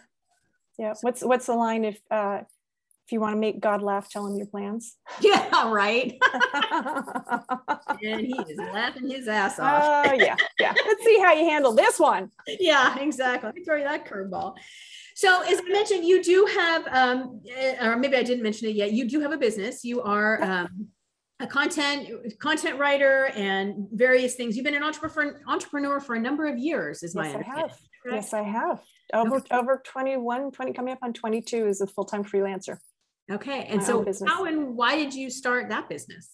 yeah 0.79 0.93
what's 1.01 1.23
what's 1.23 1.47
the 1.47 1.55
line 1.55 1.87
if 1.87 1.99
uh 2.11 2.41
if 3.09 3.13
you 3.13 3.21
want 3.21 3.33
to 3.33 3.41
make 3.41 3.59
God 3.59 3.81
laugh, 3.81 4.11
tell 4.11 4.27
him 4.27 4.37
your 4.37 4.47
plans. 4.47 4.97
Yeah, 5.23 5.73
right. 5.73 6.19
and 8.05 8.21
he 8.21 8.35
is 8.49 8.59
laughing 8.59 9.09
his 9.09 9.27
ass 9.27 9.59
off. 9.59 9.83
Oh, 9.83 10.11
uh, 10.11 10.13
yeah, 10.13 10.37
yeah. 10.61 10.75
Let's 10.87 11.03
see 11.03 11.19
how 11.19 11.33
you 11.33 11.49
handle 11.49 11.73
this 11.73 11.99
one. 11.99 12.31
Yeah, 12.47 12.99
exactly. 12.99 13.49
Let 13.49 13.55
me 13.55 13.65
throw 13.65 13.77
you 13.77 13.85
that 13.85 14.07
curveball. 14.07 14.57
So, 15.17 15.43
as 15.43 15.59
I 15.59 15.73
mentioned, 15.73 16.05
you 16.05 16.23
do 16.23 16.47
have, 16.55 16.87
um, 16.89 17.41
eh, 17.51 17.85
or 17.85 17.97
maybe 17.97 18.17
I 18.17 18.23
didn't 18.23 18.43
mention 18.43 18.69
it 18.69 18.77
yet. 18.77 18.93
You 18.93 19.09
do 19.09 19.21
have 19.21 19.33
a 19.33 19.39
business. 19.39 19.85
You 19.85 20.03
are 20.03 20.43
um, 20.43 20.89
a 21.41 21.47
content 21.47 22.39
content 22.39 22.79
writer 22.79 23.31
and 23.35 23.89
various 23.91 24.35
things. 24.35 24.55
You've 24.55 24.67
been 24.67 24.77
an 24.77 24.85
entrepreneur 24.85 25.41
entrepreneur 25.47 25.99
for 25.99 26.15
a 26.15 26.21
number 26.21 26.47
of 26.47 26.59
years, 26.59 27.03
is 27.03 27.15
my 27.15 27.29
yes, 27.29 27.37
I 27.37 27.43
have. 27.43 27.79
Yes, 28.11 28.33
I 28.35 28.43
have. 28.43 28.83
Over 29.15 29.37
okay. 29.37 29.57
over 29.57 29.83
21, 29.85 30.53
20, 30.53 30.73
coming 30.75 30.93
up 30.93 30.99
on 31.03 31.15
22 31.15 31.67
as 31.67 31.81
a 31.81 31.87
full-time 31.87 32.25
freelancer. 32.25 32.77
Okay. 33.31 33.65
And 33.65 33.83
so 33.83 34.05
how 34.27 34.45
and 34.47 34.75
why 34.77 34.97
did 34.97 35.13
you 35.13 35.31
start 35.31 35.69
that 35.69 35.89
business? 35.89 36.31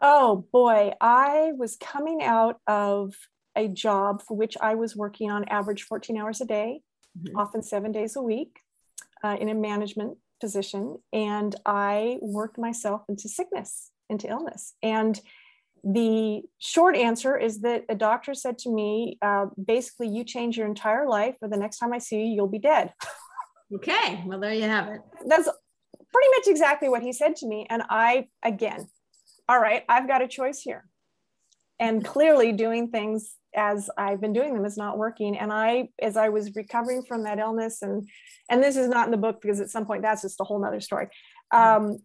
Oh 0.00 0.46
boy, 0.52 0.92
I 1.00 1.52
was 1.56 1.76
coming 1.76 2.22
out 2.22 2.60
of 2.66 3.14
a 3.56 3.66
job 3.66 4.22
for 4.22 4.36
which 4.36 4.56
I 4.60 4.74
was 4.74 4.94
working 4.94 5.30
on 5.30 5.44
average 5.44 5.82
14 5.82 6.16
hours 6.16 6.40
a 6.40 6.44
day, 6.44 6.82
mm-hmm. 7.18 7.36
often 7.36 7.62
seven 7.62 7.90
days 7.90 8.14
a 8.14 8.22
week, 8.22 8.60
uh, 9.24 9.36
in 9.40 9.48
a 9.48 9.54
management 9.54 10.18
position. 10.40 10.98
And 11.12 11.56
I 11.66 12.18
worked 12.20 12.58
myself 12.58 13.02
into 13.08 13.28
sickness, 13.28 13.90
into 14.08 14.28
illness. 14.28 14.74
And 14.82 15.20
the 15.82 16.42
short 16.58 16.96
answer 16.96 17.36
is 17.36 17.60
that 17.62 17.84
a 17.88 17.94
doctor 17.94 18.34
said 18.34 18.58
to 18.58 18.70
me, 18.70 19.18
uh, 19.22 19.46
basically, 19.62 20.08
you 20.08 20.24
change 20.24 20.56
your 20.56 20.66
entire 20.66 21.08
life, 21.08 21.36
or 21.42 21.48
the 21.48 21.56
next 21.56 21.78
time 21.78 21.92
I 21.92 21.98
see 21.98 22.20
you, 22.20 22.34
you'll 22.34 22.48
be 22.48 22.58
dead. 22.58 22.92
Okay, 23.74 24.22
well, 24.26 24.40
there 24.40 24.54
you 24.54 24.62
have 24.62 24.88
it. 24.88 25.00
That's 25.26 25.48
pretty 26.12 26.28
much 26.36 26.46
exactly 26.46 26.88
what 26.88 27.02
he 27.02 27.12
said 27.12 27.36
to 27.36 27.46
me. 27.46 27.66
And 27.68 27.82
I, 27.90 28.28
again, 28.42 28.88
all 29.48 29.60
right, 29.60 29.84
I've 29.88 30.08
got 30.08 30.22
a 30.22 30.28
choice 30.28 30.60
here. 30.60 30.86
And 31.78 32.04
clearly, 32.04 32.52
doing 32.52 32.90
things 32.90 33.34
as 33.54 33.88
I've 33.96 34.20
been 34.20 34.32
doing 34.32 34.54
them 34.54 34.64
is 34.64 34.76
not 34.76 34.98
working. 34.98 35.38
And 35.38 35.52
I, 35.52 35.90
as 36.00 36.16
I 36.16 36.28
was 36.28 36.54
recovering 36.54 37.02
from 37.04 37.24
that 37.24 37.38
illness, 37.38 37.82
and 37.82 38.08
and 38.50 38.62
this 38.62 38.76
is 38.76 38.88
not 38.88 39.06
in 39.06 39.10
the 39.10 39.16
book 39.16 39.40
because 39.40 39.60
at 39.60 39.70
some 39.70 39.86
point 39.86 40.02
that's 40.02 40.22
just 40.22 40.40
a 40.40 40.44
whole 40.44 40.60
nother 40.60 40.80
story. 40.80 41.08
Um, 41.52 41.98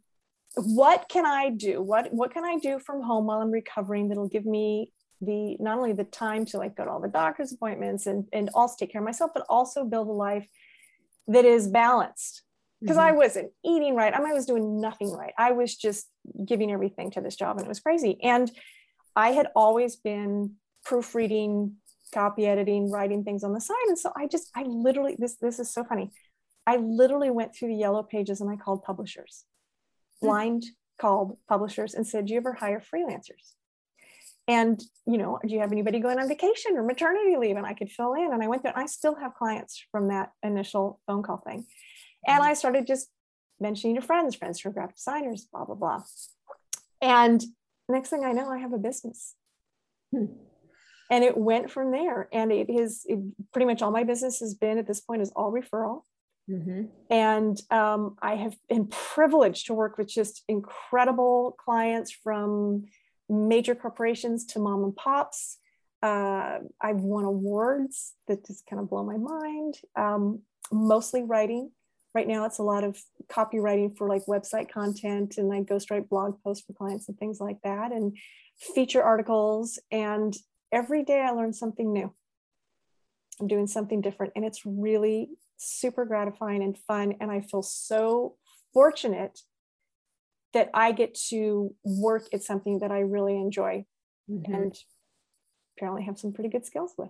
what 0.56 1.10
can 1.10 1.26
I 1.26 1.50
do? 1.50 1.82
What 1.82 2.14
what 2.14 2.34
can 2.34 2.46
I 2.46 2.58
do 2.60 2.78
from 2.78 3.02
home 3.02 3.26
while 3.26 3.42
I'm 3.42 3.52
recovering 3.52 4.10
that'll 4.10 4.30
give 4.30 4.46
me 4.46 4.92
the 5.22 5.58
not 5.60 5.78
only 5.78 5.94
the 5.94 6.04
time 6.04 6.46
to 6.46 6.58
like 6.58 6.76
go 6.76 6.86
to 6.86 6.92
all 6.92 7.02
the 7.02 7.08
doctor's 7.08 7.52
appointments 7.52 8.06
and 8.06 8.26
and 8.32 8.50
also 8.54 8.76
take 8.80 8.92
care 8.92 9.02
of 9.02 9.06
myself, 9.06 9.32
but 9.34 9.46
also 9.50 9.86
build 9.86 10.08
a 10.08 10.12
life 10.12 10.48
that 11.28 11.46
is 11.46 11.68
balanced 11.68 12.44
because 12.82 12.98
mm-hmm. 12.98 13.08
I 13.08 13.12
wasn't 13.14 13.52
eating 13.66 13.96
right. 13.96 14.14
I, 14.14 14.20
mean, 14.20 14.30
I 14.30 14.34
was 14.34 14.46
doing 14.46 14.82
nothing 14.82 15.12
right. 15.12 15.34
I 15.38 15.52
was 15.52 15.76
just 15.76 16.08
giving 16.46 16.72
everything 16.72 17.12
to 17.12 17.22
this 17.22 17.36
job 17.36 17.58
and 17.58 17.66
it 17.66 17.70
was 17.70 17.80
crazy. 17.80 18.18
And 18.22 18.52
I 19.16 19.30
had 19.32 19.48
always 19.56 19.96
been 19.96 20.56
proofreading, 20.84 21.76
copy 22.14 22.46
editing, 22.46 22.92
writing 22.92 23.24
things 23.24 23.44
on 23.44 23.54
the 23.54 23.62
side. 23.62 23.88
And 23.88 23.98
so 23.98 24.12
I 24.18 24.28
just, 24.28 24.50
I 24.56 24.64
literally, 24.64 25.16
this, 25.18 25.38
this 25.38 25.60
is 25.60 25.72
so 25.74 25.84
funny. 25.86 26.12
I 26.68 26.78
literally 26.78 27.30
went 27.30 27.56
through 27.56 27.70
the 27.70 27.76
yellow 27.76 28.04
pages 28.04 28.42
and 28.42 28.50
I 28.50 28.58
called 28.58 28.84
publishers, 28.84 29.46
mm-hmm. 30.18 30.28
blind 30.28 30.66
called 31.00 31.38
publishers 31.48 31.94
and 31.94 32.06
said, 32.06 32.26
do 32.26 32.34
you 32.34 32.40
ever 32.40 32.54
hire 32.54 32.82
freelancers? 32.82 33.54
And 34.48 34.82
you 35.06 35.18
know 35.18 35.40
do 35.46 35.54
you 35.54 35.60
have 35.60 35.72
anybody 35.72 36.00
going 36.00 36.20
on 36.20 36.28
vacation 36.28 36.76
or 36.76 36.84
maternity 36.84 37.38
leave? 37.38 37.58
And 37.58 37.66
i 37.66 37.74
could 37.74 37.92
fill 37.92 38.14
in. 38.14 38.32
And 38.34 38.44
i 38.44 38.48
went 38.48 38.64
there 38.64 38.78
i 38.78 38.86
still 38.86 39.16
have 39.16 39.36
clients 39.36 39.84
from 39.92 40.08
that 40.10 40.32
initial 40.44 41.00
phone 41.08 41.24
call 41.24 41.38
thing. 41.38 41.66
And 42.28 42.42
mm-hmm. 42.42 42.52
i 42.52 42.54
started 42.54 42.88
just 42.88 43.10
mentioning 43.60 43.96
to 43.96 44.02
friends 44.02 44.36
friends 44.36 44.60
who 44.60 44.70
are 44.70 44.74
graphic 44.74 44.96
designers 44.96 45.48
blah 45.52 45.66
blah 45.66 45.76
blah. 45.76 46.04
And 47.02 47.44
next 47.90 48.10
thing 48.10 48.24
i 48.26 48.32
know 48.32 48.50
i 48.50 48.58
have 48.58 48.74
a 48.74 48.78
business. 48.78 49.36
Hmm. 50.12 50.26
and 51.10 51.24
it 51.24 51.36
went 51.36 51.72
from 51.72 51.92
there. 51.92 52.30
And 52.32 52.52
it 52.52 52.70
is 52.70 53.04
it, 53.08 53.20
pretty 53.52 53.66
much 53.66 53.82
all 53.82 53.92
my 53.92 54.04
business 54.04 54.40
has 54.42 54.54
been 54.54 54.78
at 54.78 54.88
this 54.88 55.02
point 55.02 55.22
is 55.22 55.32
all 55.36 55.52
referral. 55.52 56.04
Mm-hmm. 56.50 56.84
And 57.10 57.62
um, 57.72 58.18
I 58.22 58.36
have 58.36 58.56
been 58.68 58.88
privileged 58.88 59.68
to 59.68 59.74
work 59.74 59.98
with 59.98 60.08
just 60.08 60.44
incredible 60.48 61.56
clients 61.64 62.12
from 62.12 62.86
major 63.34 63.76
corporations 63.76 64.46
to 64.48 64.60
mom 64.60 64.84
and 64.84 64.96
pops. 64.96 65.58
Uh, 66.02 66.60
I've 66.82 67.02
won 67.02 67.24
awards 67.26 68.14
that 68.28 68.46
just 68.46 68.66
kind 68.66 68.82
of 68.82 68.90
blow 68.90 69.04
my 69.04 69.18
mind. 69.18 69.76
Um, 69.96 70.42
mostly 70.72 71.24
writing. 71.24 71.72
Right 72.14 72.28
now, 72.28 72.46
it's 72.46 72.60
a 72.60 72.64
lot 72.64 72.84
of 72.84 72.98
copywriting 73.28 73.98
for 73.98 74.08
like 74.08 74.26
website 74.28 74.70
content, 74.72 75.38
and 75.38 75.52
I 75.52 75.62
ghostwrite 75.62 76.10
blog 76.10 76.42
posts 76.44 76.64
for 76.66 76.74
clients 76.74 77.10
and 77.10 77.18
things 77.18 77.40
like 77.40 77.58
that, 77.64 77.92
and 77.92 78.16
feature 78.60 79.02
articles. 79.02 79.80
And 79.92 80.36
every 80.72 81.04
day 81.04 81.22
I 81.22 81.32
learn 81.32 81.54
something 81.54 81.92
new. 81.92 82.14
I'm 83.40 83.48
doing 83.48 83.66
something 83.66 84.02
different, 84.02 84.34
and 84.36 84.46
it's 84.46 84.62
really 84.66 85.30
super 85.58 86.06
gratifying 86.06 86.62
and 86.62 86.78
fun. 86.78 87.16
And 87.20 87.32
I 87.32 87.42
feel 87.42 87.64
so 87.64 88.36
fortunate 88.74 89.40
that 90.54 90.70
I 90.74 90.92
get 90.92 91.16
to 91.30 91.74
work 91.84 92.28
at 92.34 92.44
something 92.44 92.80
that 92.80 92.92
I 92.92 93.00
really 93.00 93.36
enjoy 93.36 93.86
mm-hmm. 94.30 94.54
and 94.54 94.76
apparently 95.78 96.04
have 96.04 96.20
some 96.20 96.34
pretty 96.34 96.50
good 96.50 96.66
skills 96.66 96.94
with. 96.98 97.10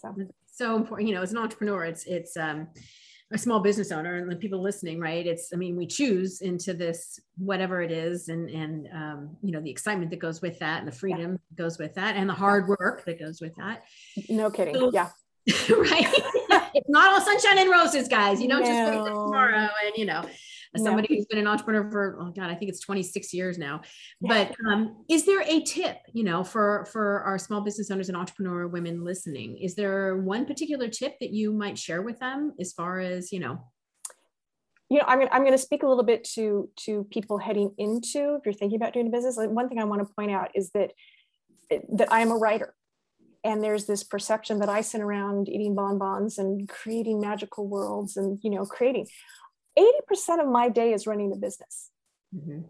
So 0.00 0.14
so 0.52 0.76
important, 0.76 1.08
you 1.08 1.14
know, 1.14 1.22
as 1.22 1.32
an 1.32 1.38
entrepreneur, 1.38 1.84
it's 1.84 2.04
it's 2.04 2.36
um 2.36 2.68
a 3.32 3.38
small 3.38 3.58
business 3.58 3.90
owner 3.90 4.16
and 4.16 4.30
the 4.30 4.36
people 4.36 4.62
listening, 4.62 5.00
right? 5.00 5.26
It's, 5.26 5.52
I 5.52 5.56
mean, 5.56 5.76
we 5.76 5.86
choose 5.86 6.42
into 6.42 6.74
this, 6.74 7.18
whatever 7.36 7.82
it 7.82 7.90
is, 7.90 8.28
and, 8.28 8.48
and, 8.48 8.88
um, 8.92 9.36
you 9.42 9.50
know, 9.50 9.60
the 9.60 9.70
excitement 9.70 10.10
that 10.12 10.20
goes 10.20 10.40
with 10.40 10.60
that 10.60 10.78
and 10.78 10.86
the 10.86 10.96
freedom 10.96 11.32
yeah. 11.32 11.38
that 11.50 11.56
goes 11.56 11.76
with 11.76 11.94
that 11.94 12.14
and 12.14 12.28
the 12.28 12.34
hard 12.34 12.68
work 12.68 13.04
that 13.04 13.18
goes 13.18 13.40
with 13.40 13.56
that. 13.56 13.82
No 14.28 14.48
kidding. 14.48 14.76
So, 14.76 14.92
yeah. 14.92 15.08
right. 15.48 16.06
it's 16.74 16.88
not 16.88 17.12
all 17.12 17.20
sunshine 17.20 17.58
and 17.58 17.70
roses, 17.70 18.06
guys. 18.06 18.40
You 18.40 18.48
don't 18.48 18.62
no. 18.62 18.66
just 18.66 18.90
wake 18.90 19.00
up 19.00 19.06
tomorrow 19.06 19.68
and, 19.84 19.96
you 19.96 20.04
know, 20.04 20.24
as 20.76 20.84
somebody 20.84 21.14
who's 21.14 21.26
been 21.26 21.38
an 21.38 21.46
entrepreneur 21.46 21.90
for 21.90 22.18
oh 22.20 22.30
god 22.30 22.50
i 22.50 22.54
think 22.54 22.68
it's 22.70 22.80
26 22.80 23.34
years 23.34 23.58
now. 23.58 23.80
But 24.20 24.54
um, 24.68 25.04
is 25.08 25.26
there 25.26 25.42
a 25.42 25.60
tip 25.62 25.98
you 26.12 26.24
know 26.24 26.44
for 26.44 26.86
for 26.92 27.22
our 27.22 27.38
small 27.38 27.60
business 27.60 27.90
owners 27.90 28.08
and 28.08 28.16
entrepreneur 28.16 28.66
women 28.66 29.04
listening? 29.04 29.58
Is 29.58 29.74
there 29.74 30.16
one 30.16 30.46
particular 30.46 30.88
tip 30.88 31.18
that 31.20 31.30
you 31.30 31.52
might 31.52 31.78
share 31.78 32.02
with 32.02 32.18
them 32.18 32.54
as 32.60 32.72
far 32.72 33.00
as 33.00 33.32
you 33.32 33.40
know? 33.40 33.58
You 34.88 34.98
know, 34.98 35.04
I'm 35.08 35.18
gonna, 35.18 35.30
I'm 35.32 35.42
going 35.42 35.52
to 35.52 35.58
speak 35.58 35.82
a 35.82 35.88
little 35.88 36.04
bit 36.04 36.22
to 36.34 36.70
to 36.84 37.04
people 37.10 37.38
heading 37.38 37.74
into 37.76 38.36
if 38.36 38.42
you're 38.44 38.54
thinking 38.54 38.76
about 38.76 38.92
doing 38.92 39.08
a 39.08 39.10
business. 39.10 39.36
Like 39.36 39.50
one 39.50 39.68
thing 39.68 39.80
I 39.80 39.84
want 39.84 40.06
to 40.06 40.14
point 40.14 40.30
out 40.30 40.50
is 40.54 40.70
that 40.72 40.92
that 41.92 42.12
I 42.12 42.20
am 42.20 42.30
a 42.30 42.36
writer, 42.36 42.74
and 43.42 43.62
there's 43.62 43.86
this 43.86 44.04
perception 44.04 44.60
that 44.60 44.68
I 44.68 44.82
sit 44.82 45.00
around 45.00 45.48
eating 45.48 45.74
bonbons 45.74 46.38
and 46.38 46.68
creating 46.68 47.20
magical 47.20 47.66
worlds 47.66 48.16
and 48.16 48.38
you 48.42 48.50
know 48.50 48.64
creating. 48.64 49.08
Eighty 49.76 49.98
percent 50.06 50.40
of 50.40 50.48
my 50.48 50.68
day 50.68 50.92
is 50.92 51.06
running 51.06 51.30
the 51.30 51.36
business. 51.36 51.90
Mm-hmm. 52.34 52.60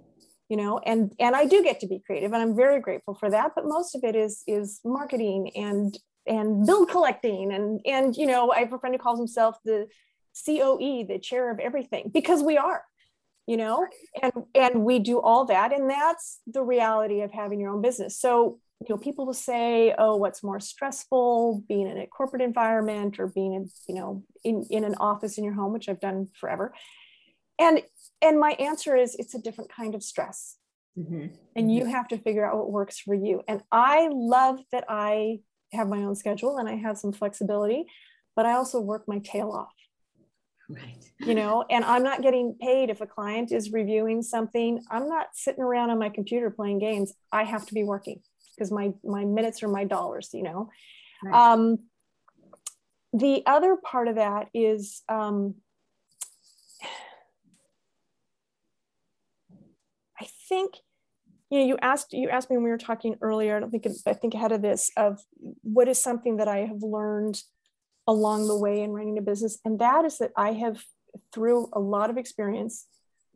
You 0.49 0.57
know, 0.57 0.79
and 0.79 1.13
and 1.19 1.35
I 1.35 1.47
do 1.47 1.63
get 1.63 1.81
to 1.81 1.87
be 1.87 2.03
creative, 2.05 2.33
and 2.33 2.43
I'm 2.43 2.57
very 2.57 2.81
grateful 2.81 3.15
for 3.15 3.31
that. 3.31 3.53
But 3.55 3.65
most 3.67 3.95
of 3.95 4.05
it 4.05 4.15
is 4.15 4.43
is 4.47 4.81
marketing 4.85 5.51
and 5.57 5.97
and 6.27 6.67
bill 6.67 6.87
collecting 6.87 7.53
and 7.53 7.81
and 7.87 8.17
you 8.17 8.27
know 8.27 8.51
I 8.51 8.61
have 8.61 8.73
a 8.73 8.79
friend 8.79 8.95
who 8.95 8.99
calls 8.99 9.19
himself 9.19 9.57
the 9.65 9.87
COE, 10.45 11.05
the 11.09 11.19
chair 11.19 11.51
of 11.51 11.59
everything, 11.59 12.11
because 12.13 12.43
we 12.43 12.59
are, 12.59 12.85
you 13.47 13.57
know, 13.57 13.87
and 14.23 14.33
and 14.55 14.85
we 14.85 14.99
do 14.99 15.21
all 15.21 15.47
that, 15.47 15.73
and 15.73 15.89
that's 15.89 16.41
the 16.47 16.63
reality 16.63 17.23
of 17.23 17.33
having 17.33 17.61
your 17.61 17.71
own 17.71 17.83
business. 17.83 18.19
So 18.21 18.59
you 18.81 18.95
know, 18.95 18.99
people 18.99 19.25
will 19.27 19.35
say, 19.35 19.95
"Oh, 19.97 20.17
what's 20.17 20.43
more 20.43 20.61
stressful, 20.61 21.65
being 21.69 21.89
in 21.89 21.99
a 21.99 22.07
corporate 22.07 22.43
environment 22.43 23.19
or 23.19 23.27
being 23.27 23.55
in, 23.55 23.71
you 23.89 23.95
know, 23.95 24.25
in 24.45 24.67
in 24.71 24.85
an 24.85 24.95
office 24.97 25.39
in 25.39 25.45
your 25.45 25.55
home," 25.55 25.73
which 25.73 25.89
I've 25.89 26.01
done 26.01 26.29
forever. 26.39 26.75
And 27.59 27.83
and 28.21 28.39
my 28.39 28.51
answer 28.53 28.97
is, 28.97 29.15
it's 29.15 29.35
a 29.35 29.41
different 29.41 29.71
kind 29.71 29.95
of 29.95 30.03
stress, 30.03 30.57
mm-hmm. 30.99 31.29
and 31.55 31.75
you 31.75 31.87
have 31.87 32.09
to 32.09 32.19
figure 32.19 32.47
out 32.47 32.59
what 32.59 32.71
works 32.71 32.99
for 32.99 33.15
you. 33.15 33.43
And 33.49 33.63
I 33.73 34.09
love 34.13 34.61
that 34.73 34.85
I 34.89 35.41
have 35.73 35.89
my 35.89 36.03
own 36.03 36.15
schedule 36.15 36.59
and 36.59 36.69
I 36.69 36.77
have 36.77 36.99
some 36.99 37.13
flexibility, 37.13 37.87
but 38.35 38.47
I 38.47 38.53
also 38.53 38.81
work 38.81 39.05
my 39.09 39.19
tail 39.21 39.51
off. 39.51 39.73
Right. 40.69 41.05
You 41.21 41.35
know, 41.35 41.65
and 41.71 41.85
I'm 41.85 42.03
not 42.03 42.23
getting 42.23 42.57
paid 42.61 42.91
if 42.91 43.01
a 43.01 43.07
client 43.07 43.53
is 43.53 43.73
reviewing 43.73 44.23
something. 44.23 44.83
I'm 44.91 45.09
not 45.09 45.29
sitting 45.33 45.63
around 45.63 45.91
on 45.91 45.99
my 45.99 46.09
computer 46.09 46.51
playing 46.51 46.81
games. 46.81 47.15
I 47.33 47.45
have 47.45 47.67
to 47.67 47.75
be 47.75 47.85
working 47.85 48.21
because 48.57 48.71
my 48.71 48.93
my 49.05 49.25
minutes 49.25 49.63
are 49.63 49.69
my 49.69 49.85
dollars, 49.85 50.31
you 50.33 50.43
know. 50.43 50.71
Right. 51.25 51.53
Um, 51.53 51.79
the 53.13 53.43
other 53.47 53.77
part 53.77 54.09
of 54.09 54.17
that 54.17 54.49
is 54.55 55.03
um, 55.09 55.57
I 60.21 60.27
think 60.49 60.75
you 61.51 61.61
know 61.61 61.67
you 61.67 61.79
asked 61.81 62.13
you 62.13 62.29
asked 62.29 62.51
me 62.51 62.57
when 62.57 62.65
we 62.65 62.71
were 62.71 62.79
talking 62.79 63.15
earlier 63.21 63.57
i 63.57 63.61
don't 63.61 63.71
think 63.71 63.87
i 64.05 64.13
think 64.13 64.35
ahead 64.35 64.51
of 64.51 64.63
this 64.63 64.91
of 64.97 65.21
what 65.63 65.87
is 65.87 65.97
something 65.97 66.39
that 66.39 66.49
i 66.49 66.59
have 66.59 66.83
learned 66.83 67.41
along 68.07 68.47
the 68.47 68.57
way 68.57 68.83
in 68.83 68.93
running 68.93 69.19
a 69.19 69.23
business. 69.23 69.59
And 69.65 69.79
that 69.81 70.05
is 70.05 70.19
that 70.19 70.33
I 70.37 70.53
have, 70.53 70.83
through 71.33 71.69
a 71.73 71.81
lot 71.81 72.11
of 72.11 72.17
experience, 72.17 72.87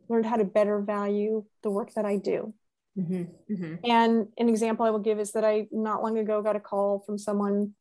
learned 0.07 0.25
how 0.25 0.37
to 0.37 0.45
better 0.45 0.79
value 0.79 1.45
the 1.63 1.71
work 1.71 1.93
that 1.93 2.05
I 2.05 2.17
do. 2.17 2.53
Mm-hmm, 2.97 3.53
mm-hmm. 3.53 3.75
And 3.83 4.27
an 4.37 4.49
example 4.49 4.85
I 4.85 4.89
will 4.89 4.99
give 4.99 5.19
is 5.19 5.31
that 5.31 5.45
I 5.45 5.67
not 5.71 6.03
long 6.03 6.17
ago 6.17 6.41
got 6.41 6.55
a 6.55 6.59
call 6.59 6.99
from 7.05 7.17
someone 7.17 7.73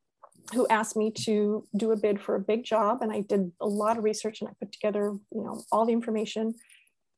who 0.54 0.66
asked 0.68 0.96
me 0.96 1.10
to 1.10 1.66
do 1.76 1.92
a 1.92 1.96
bid 1.96 2.20
for 2.20 2.34
a 2.34 2.40
big 2.40 2.64
job. 2.64 3.02
And 3.02 3.12
I 3.12 3.20
did 3.20 3.52
a 3.60 3.66
lot 3.66 3.98
of 3.98 4.04
research 4.04 4.40
and 4.40 4.48
I 4.48 4.52
put 4.58 4.72
together, 4.72 5.16
you 5.32 5.42
know, 5.42 5.62
all 5.70 5.84
the 5.84 5.92
information. 5.92 6.54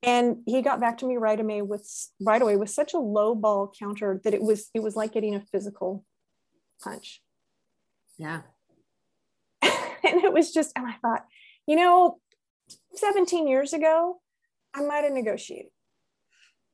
And 0.02 0.38
he 0.46 0.62
got 0.62 0.80
back 0.80 0.98
to 0.98 1.06
me 1.06 1.16
right 1.16 1.38
away 1.38 1.62
with 1.62 1.88
right 2.20 2.42
away 2.42 2.56
with 2.56 2.70
such 2.70 2.92
a 2.92 2.98
low 2.98 3.34
ball 3.34 3.72
counter 3.78 4.20
that 4.24 4.34
it 4.34 4.42
was 4.42 4.68
it 4.74 4.82
was 4.82 4.96
like 4.96 5.12
getting 5.12 5.34
a 5.34 5.40
physical 5.40 6.04
punch. 6.82 7.22
Yeah. 8.18 8.42
and 9.62 10.24
it 10.24 10.32
was 10.32 10.52
just, 10.52 10.72
and 10.76 10.86
I 10.86 10.94
thought, 11.00 11.24
you 11.66 11.76
know, 11.76 12.18
17 12.94 13.46
years 13.46 13.72
ago, 13.72 14.20
I 14.74 14.82
might 14.82 15.04
have 15.04 15.12
negotiated. 15.12 15.70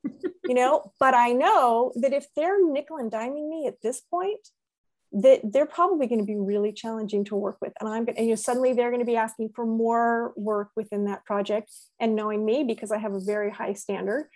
You 0.03 0.53
know, 0.53 0.91
but 0.99 1.13
I 1.13 1.31
know 1.31 1.91
that 1.95 2.13
if 2.13 2.27
they're 2.35 2.63
nickel 2.63 2.97
and 2.97 3.11
diming 3.11 3.49
me 3.49 3.67
at 3.67 3.81
this 3.81 4.01
point, 4.01 4.39
that 5.11 5.41
they're 5.43 5.65
probably 5.65 6.07
going 6.07 6.19
to 6.19 6.25
be 6.25 6.35
really 6.35 6.71
challenging 6.71 7.25
to 7.25 7.35
work 7.35 7.57
with. 7.61 7.73
And 7.79 7.89
I'm 7.89 8.05
going 8.05 8.15
to, 8.15 8.21
you 8.21 8.29
know, 8.29 8.35
suddenly 8.35 8.73
they're 8.73 8.91
going 8.91 9.01
to 9.01 9.05
be 9.05 9.15
asking 9.15 9.49
for 9.55 9.65
more 9.65 10.33
work 10.35 10.69
within 10.75 11.05
that 11.05 11.25
project. 11.25 11.71
And 11.99 12.15
knowing 12.15 12.45
me, 12.45 12.63
because 12.63 12.91
I 12.91 12.99
have 12.99 13.13
a 13.13 13.19
very 13.19 13.51
high 13.51 13.73
standard, 13.73 14.27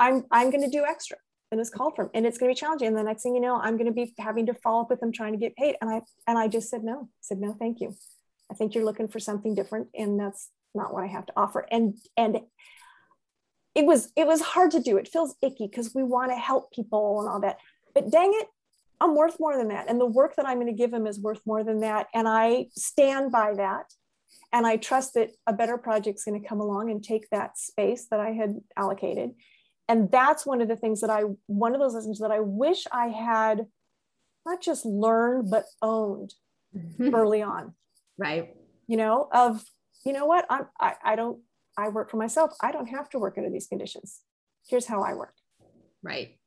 I'm, 0.00 0.24
I'm 0.30 0.50
going 0.50 0.62
to 0.62 0.70
do 0.70 0.84
extra 0.84 1.18
than 1.50 1.60
is 1.60 1.68
called 1.68 1.96
for. 1.96 2.10
And 2.14 2.26
it's 2.26 2.38
going 2.38 2.50
to 2.50 2.56
be 2.56 2.58
challenging. 2.58 2.88
And 2.88 2.96
the 2.96 3.02
next 3.02 3.22
thing 3.22 3.34
you 3.34 3.42
know, 3.42 3.56
I'm 3.56 3.76
going 3.76 3.86
to 3.86 3.92
be 3.92 4.14
having 4.18 4.46
to 4.46 4.54
follow 4.54 4.82
up 4.82 4.90
with 4.90 5.00
them 5.00 5.12
trying 5.12 5.32
to 5.32 5.38
get 5.38 5.54
paid. 5.54 5.76
And 5.82 5.90
I, 5.90 6.00
and 6.26 6.38
I 6.38 6.48
just 6.48 6.70
said, 6.70 6.82
no, 6.82 7.02
I 7.02 7.06
said, 7.20 7.38
no, 7.38 7.54
thank 7.58 7.80
you. 7.80 7.94
I 8.50 8.54
think 8.54 8.74
you're 8.74 8.84
looking 8.84 9.08
for 9.08 9.18
something 9.18 9.54
different 9.54 9.88
and 9.94 10.18
that's 10.18 10.48
not 10.74 10.92
what 10.92 11.04
I 11.04 11.06
have 11.06 11.26
to 11.26 11.32
offer. 11.36 11.66
And 11.70 11.96
and 12.16 12.40
it 13.74 13.86
was 13.86 14.12
it 14.16 14.26
was 14.26 14.40
hard 14.40 14.70
to 14.72 14.80
do. 14.80 14.96
It 14.96 15.08
feels 15.08 15.34
icky 15.42 15.66
because 15.66 15.94
we 15.94 16.02
want 16.02 16.30
to 16.30 16.36
help 16.36 16.72
people 16.72 17.20
and 17.20 17.28
all 17.28 17.40
that. 17.40 17.58
But 17.94 18.10
dang 18.10 18.32
it, 18.34 18.48
I'm 19.00 19.16
worth 19.16 19.40
more 19.40 19.56
than 19.56 19.68
that. 19.68 19.88
And 19.88 20.00
the 20.00 20.06
work 20.06 20.36
that 20.36 20.46
I'm 20.46 20.58
going 20.58 20.68
to 20.68 20.72
give 20.72 20.90
them 20.90 21.06
is 21.06 21.18
worth 21.18 21.40
more 21.44 21.64
than 21.64 21.80
that. 21.80 22.06
And 22.14 22.28
I 22.28 22.66
stand 22.70 23.32
by 23.32 23.54
that. 23.54 23.86
And 24.52 24.66
I 24.66 24.76
trust 24.76 25.14
that 25.14 25.30
a 25.46 25.52
better 25.52 25.78
project's 25.78 26.24
going 26.24 26.40
to 26.40 26.46
come 26.46 26.60
along 26.60 26.90
and 26.90 27.02
take 27.02 27.28
that 27.30 27.58
space 27.58 28.06
that 28.10 28.20
I 28.20 28.30
had 28.30 28.60
allocated. 28.76 29.32
And 29.88 30.10
that's 30.10 30.46
one 30.46 30.60
of 30.60 30.68
the 30.68 30.76
things 30.76 31.00
that 31.00 31.10
I, 31.10 31.22
one 31.46 31.74
of 31.74 31.80
those 31.80 31.94
lessons 31.94 32.20
that 32.20 32.30
I 32.30 32.40
wish 32.40 32.86
I 32.92 33.08
had 33.08 33.66
not 34.46 34.62
just 34.62 34.84
learned, 34.84 35.50
but 35.50 35.64
owned 35.80 36.34
mm-hmm. 36.76 37.14
early 37.14 37.42
on. 37.42 37.74
Right. 38.18 38.54
You 38.86 38.98
know, 38.98 39.28
of, 39.32 39.64
you 40.04 40.12
know 40.12 40.26
what, 40.26 40.46
I'm, 40.48 40.66
I, 40.80 40.94
I 41.04 41.16
don't, 41.16 41.40
I 41.76 41.88
work 41.88 42.10
for 42.10 42.16
myself. 42.16 42.52
I 42.60 42.72
don't 42.72 42.88
have 42.88 43.08
to 43.10 43.18
work 43.18 43.38
under 43.38 43.50
these 43.50 43.66
conditions. 43.66 44.20
Here's 44.68 44.86
how 44.86 45.02
I 45.02 45.14
work. 45.14 45.34
Right. 46.02 46.38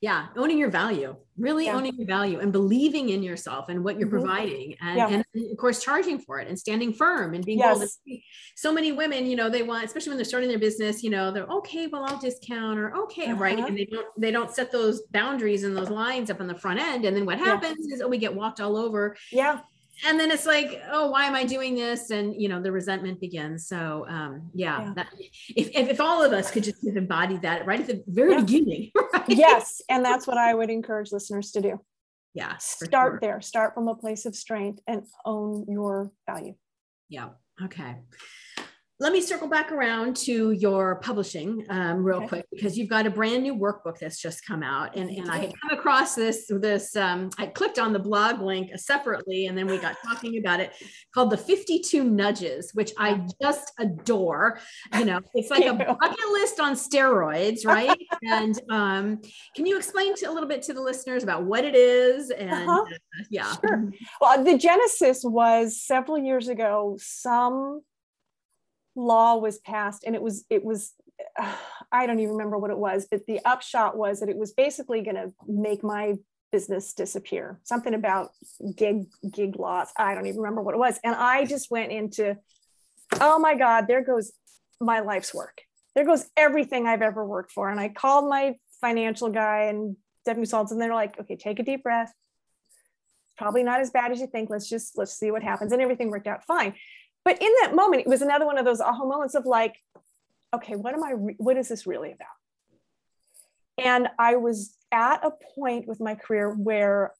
Yeah. 0.00 0.26
Owning 0.36 0.58
your 0.58 0.70
value, 0.70 1.14
really 1.38 1.66
yeah. 1.66 1.76
owning 1.76 1.94
your 1.96 2.08
value 2.08 2.40
and 2.40 2.50
believing 2.50 3.10
in 3.10 3.22
yourself 3.22 3.68
and 3.68 3.84
what 3.84 4.00
you're 4.00 4.08
mm-hmm. 4.08 4.18
providing. 4.26 4.76
And, 4.80 4.96
yeah. 4.96 5.08
and, 5.08 5.24
of 5.52 5.56
course, 5.56 5.80
charging 5.80 6.18
for 6.18 6.40
it 6.40 6.48
and 6.48 6.58
standing 6.58 6.92
firm 6.92 7.34
and 7.34 7.44
being 7.44 7.60
yes. 7.60 7.78
bold. 7.78 8.18
So 8.56 8.72
many 8.72 8.90
women, 8.90 9.26
you 9.26 9.36
know, 9.36 9.48
they 9.48 9.62
want, 9.62 9.84
especially 9.84 10.10
when 10.10 10.18
they're 10.18 10.24
starting 10.24 10.48
their 10.48 10.58
business, 10.58 11.04
you 11.04 11.10
know, 11.10 11.30
they're 11.30 11.46
okay, 11.46 11.86
well, 11.86 12.04
I'll 12.04 12.18
discount 12.18 12.80
or 12.80 12.96
okay. 13.04 13.26
Uh-huh. 13.26 13.40
Right. 13.40 13.58
And 13.60 13.78
they 13.78 13.84
don't, 13.84 14.06
they 14.18 14.32
don't 14.32 14.52
set 14.52 14.72
those 14.72 15.02
boundaries 15.12 15.62
and 15.62 15.76
those 15.76 15.90
lines 15.90 16.30
up 16.30 16.40
on 16.40 16.48
the 16.48 16.54
front 16.56 16.80
end. 16.80 17.04
And 17.04 17.16
then 17.16 17.24
what 17.24 17.38
happens 17.38 17.86
yeah. 17.88 17.94
is, 17.94 18.02
oh, 18.02 18.08
we 18.08 18.18
get 18.18 18.34
walked 18.34 18.60
all 18.60 18.76
over. 18.76 19.16
Yeah 19.30 19.60
and 20.04 20.18
then 20.18 20.30
it's 20.30 20.46
like 20.46 20.82
oh 20.90 21.10
why 21.10 21.24
am 21.24 21.34
i 21.34 21.44
doing 21.44 21.74
this 21.74 22.10
and 22.10 22.40
you 22.40 22.48
know 22.48 22.60
the 22.60 22.70
resentment 22.70 23.20
begins 23.20 23.66
so 23.66 24.04
um 24.08 24.50
yeah, 24.54 24.82
yeah. 24.82 24.92
That, 24.94 25.08
if, 25.56 25.68
if, 25.74 25.88
if 25.88 26.00
all 26.00 26.22
of 26.22 26.32
us 26.32 26.50
could 26.50 26.64
just 26.64 26.84
embody 26.84 27.36
that 27.38 27.66
right 27.66 27.80
at 27.80 27.86
the 27.86 28.02
very 28.06 28.32
yeah. 28.32 28.40
beginning 28.40 28.90
right? 29.12 29.24
yes 29.28 29.80
and 29.88 30.04
that's 30.04 30.26
what 30.26 30.38
i 30.38 30.54
would 30.54 30.70
encourage 30.70 31.12
listeners 31.12 31.50
to 31.52 31.60
do 31.60 31.80
yeah 32.34 32.56
start 32.58 33.12
sure. 33.12 33.18
there 33.20 33.40
start 33.40 33.74
from 33.74 33.88
a 33.88 33.94
place 33.94 34.26
of 34.26 34.34
strength 34.34 34.80
and 34.86 35.04
own 35.24 35.64
your 35.68 36.10
value 36.28 36.54
yeah 37.08 37.28
okay 37.62 37.96
let 39.02 39.12
me 39.12 39.20
circle 39.20 39.48
back 39.48 39.72
around 39.72 40.14
to 40.14 40.52
your 40.52 40.94
publishing 41.00 41.66
um, 41.70 42.04
real 42.04 42.18
okay. 42.18 42.28
quick 42.28 42.46
because 42.52 42.78
you've 42.78 42.88
got 42.88 43.04
a 43.04 43.10
brand 43.10 43.42
new 43.42 43.52
workbook 43.52 43.98
that's 43.98 44.16
just 44.16 44.46
come 44.46 44.62
out 44.62 44.94
and, 44.94 45.10
and 45.10 45.28
i 45.28 45.38
had 45.38 45.52
come 45.60 45.76
across 45.76 46.14
this 46.14 46.48
this 46.60 46.94
um, 46.94 47.28
i 47.36 47.44
clicked 47.44 47.80
on 47.80 47.92
the 47.92 47.98
blog 47.98 48.40
link 48.40 48.70
separately 48.78 49.46
and 49.46 49.58
then 49.58 49.66
we 49.66 49.76
got 49.76 49.96
talking 50.06 50.38
about 50.38 50.60
it 50.60 50.72
called 51.12 51.30
the 51.30 51.36
52 51.36 52.04
nudges 52.04 52.70
which 52.74 52.92
i 52.96 53.26
just 53.42 53.72
adore 53.80 54.60
you 54.96 55.04
know 55.04 55.20
it's 55.34 55.50
like 55.50 55.66
a 55.66 55.74
bucket 56.00 56.28
list 56.30 56.60
on 56.60 56.74
steroids 56.74 57.66
right 57.66 57.98
and 58.22 58.60
um, 58.70 59.20
can 59.56 59.66
you 59.66 59.76
explain 59.76 60.14
to, 60.14 60.26
a 60.26 60.32
little 60.32 60.48
bit 60.48 60.62
to 60.62 60.72
the 60.72 60.80
listeners 60.80 61.24
about 61.24 61.42
what 61.42 61.64
it 61.64 61.74
is 61.74 62.30
and 62.30 62.52
uh-huh. 62.52 62.82
uh, 62.82 63.24
yeah 63.30 63.52
sure. 63.56 63.90
well 64.20 64.44
the 64.44 64.56
genesis 64.56 65.24
was 65.24 65.80
several 65.80 66.18
years 66.18 66.46
ago 66.46 66.96
some 67.00 67.82
law 68.94 69.36
was 69.36 69.58
passed 69.58 70.04
and 70.04 70.14
it 70.14 70.22
was 70.22 70.44
it 70.50 70.64
was 70.64 70.92
uh, 71.38 71.54
i 71.92 72.06
don't 72.06 72.20
even 72.20 72.32
remember 72.32 72.58
what 72.58 72.70
it 72.70 72.78
was 72.78 73.06
but 73.10 73.26
the 73.26 73.40
upshot 73.44 73.96
was 73.96 74.20
that 74.20 74.28
it 74.28 74.36
was 74.36 74.52
basically 74.52 75.02
going 75.02 75.16
to 75.16 75.32
make 75.46 75.82
my 75.82 76.14
business 76.52 76.92
disappear. 76.92 77.58
Something 77.64 77.94
about 77.94 78.30
gig 78.76 79.06
gig 79.28 79.56
laws 79.56 79.88
i 79.96 80.14
don't 80.14 80.26
even 80.26 80.40
remember 80.40 80.62
what 80.62 80.74
it 80.74 80.78
was. 80.78 81.00
And 81.02 81.14
i 81.14 81.44
just 81.44 81.70
went 81.70 81.90
into 81.90 82.36
oh 83.20 83.38
my 83.38 83.56
god 83.56 83.86
there 83.88 84.04
goes 84.04 84.32
my 84.80 85.00
life's 85.00 85.34
work. 85.34 85.62
There 85.94 86.04
goes 86.04 86.26
everything 86.36 86.86
i've 86.86 87.02
ever 87.02 87.26
worked 87.26 87.50
for. 87.50 87.70
And 87.70 87.80
i 87.80 87.88
called 87.88 88.28
my 88.28 88.56
financial 88.80 89.30
guy 89.30 89.64
and 89.64 89.96
debt 90.24 90.36
consultants 90.36 90.72
and 90.72 90.80
they're 90.80 90.94
like 90.94 91.18
okay 91.18 91.36
take 91.36 91.58
a 91.58 91.62
deep 91.64 91.82
breath. 91.82 92.12
It's 93.28 93.34
probably 93.38 93.62
not 93.62 93.80
as 93.80 93.90
bad 93.90 94.12
as 94.12 94.20
you 94.20 94.26
think. 94.26 94.50
Let's 94.50 94.68
just 94.68 94.98
let's 94.98 95.14
see 95.14 95.30
what 95.30 95.42
happens. 95.42 95.72
And 95.72 95.80
everything 95.80 96.10
worked 96.10 96.26
out 96.26 96.44
fine 96.44 96.74
but 97.24 97.40
in 97.40 97.50
that 97.62 97.74
moment, 97.74 98.02
it 98.02 98.08
was 98.08 98.22
another 98.22 98.46
one 98.46 98.58
of 98.58 98.64
those 98.64 98.80
aha 98.80 99.04
moments 99.04 99.34
of 99.34 99.46
like, 99.46 99.76
okay, 100.54 100.74
what 100.76 100.94
am 100.94 101.02
I, 101.02 101.12
re- 101.12 101.36
what 101.38 101.56
is 101.56 101.68
this 101.68 101.86
really 101.86 102.12
about? 102.12 102.28
And 103.78 104.08
I 104.18 104.36
was 104.36 104.76
at 104.90 105.24
a 105.24 105.32
point 105.54 105.86
with 105.86 106.00
my 106.00 106.14
career 106.14 106.52
where 106.52 107.12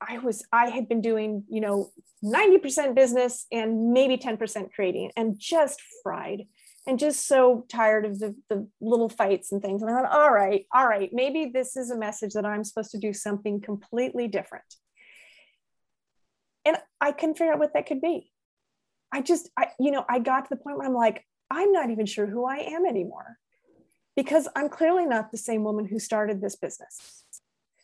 I 0.00 0.18
was, 0.18 0.44
I 0.52 0.68
had 0.68 0.88
been 0.88 1.00
doing, 1.00 1.44
you 1.48 1.60
know, 1.60 1.90
90% 2.24 2.94
business 2.94 3.46
and 3.52 3.92
maybe 3.92 4.16
10% 4.16 4.72
creating 4.72 5.10
and 5.16 5.38
just 5.38 5.80
fried 6.02 6.44
and 6.86 6.98
just 6.98 7.26
so 7.28 7.64
tired 7.68 8.04
of 8.04 8.18
the, 8.18 8.34
the 8.48 8.66
little 8.80 9.08
fights 9.08 9.52
and 9.52 9.62
things. 9.62 9.82
And 9.82 9.90
I 9.90 9.94
thought, 9.94 10.10
all 10.10 10.32
right, 10.32 10.66
all 10.74 10.86
right, 10.86 11.10
maybe 11.12 11.50
this 11.52 11.76
is 11.76 11.90
a 11.90 11.98
message 11.98 12.32
that 12.32 12.44
I'm 12.44 12.64
supposed 12.64 12.90
to 12.92 12.98
do 12.98 13.12
something 13.12 13.60
completely 13.60 14.26
different. 14.26 14.64
And 16.64 16.76
I 17.00 17.12
couldn't 17.12 17.36
figure 17.36 17.52
out 17.52 17.58
what 17.58 17.74
that 17.74 17.86
could 17.86 18.00
be. 18.00 18.31
I 19.12 19.20
just, 19.20 19.50
I, 19.56 19.68
you 19.78 19.90
know, 19.90 20.04
I 20.08 20.18
got 20.18 20.42
to 20.42 20.48
the 20.50 20.56
point 20.56 20.78
where 20.78 20.86
I'm 20.86 20.94
like, 20.94 21.24
I'm 21.50 21.72
not 21.72 21.90
even 21.90 22.06
sure 22.06 22.26
who 22.26 22.46
I 22.46 22.56
am 22.56 22.86
anymore 22.86 23.38
because 24.16 24.48
I'm 24.56 24.68
clearly 24.68 25.06
not 25.06 25.30
the 25.30 25.38
same 25.38 25.64
woman 25.64 25.84
who 25.84 25.98
started 25.98 26.40
this 26.40 26.56
business. 26.56 27.24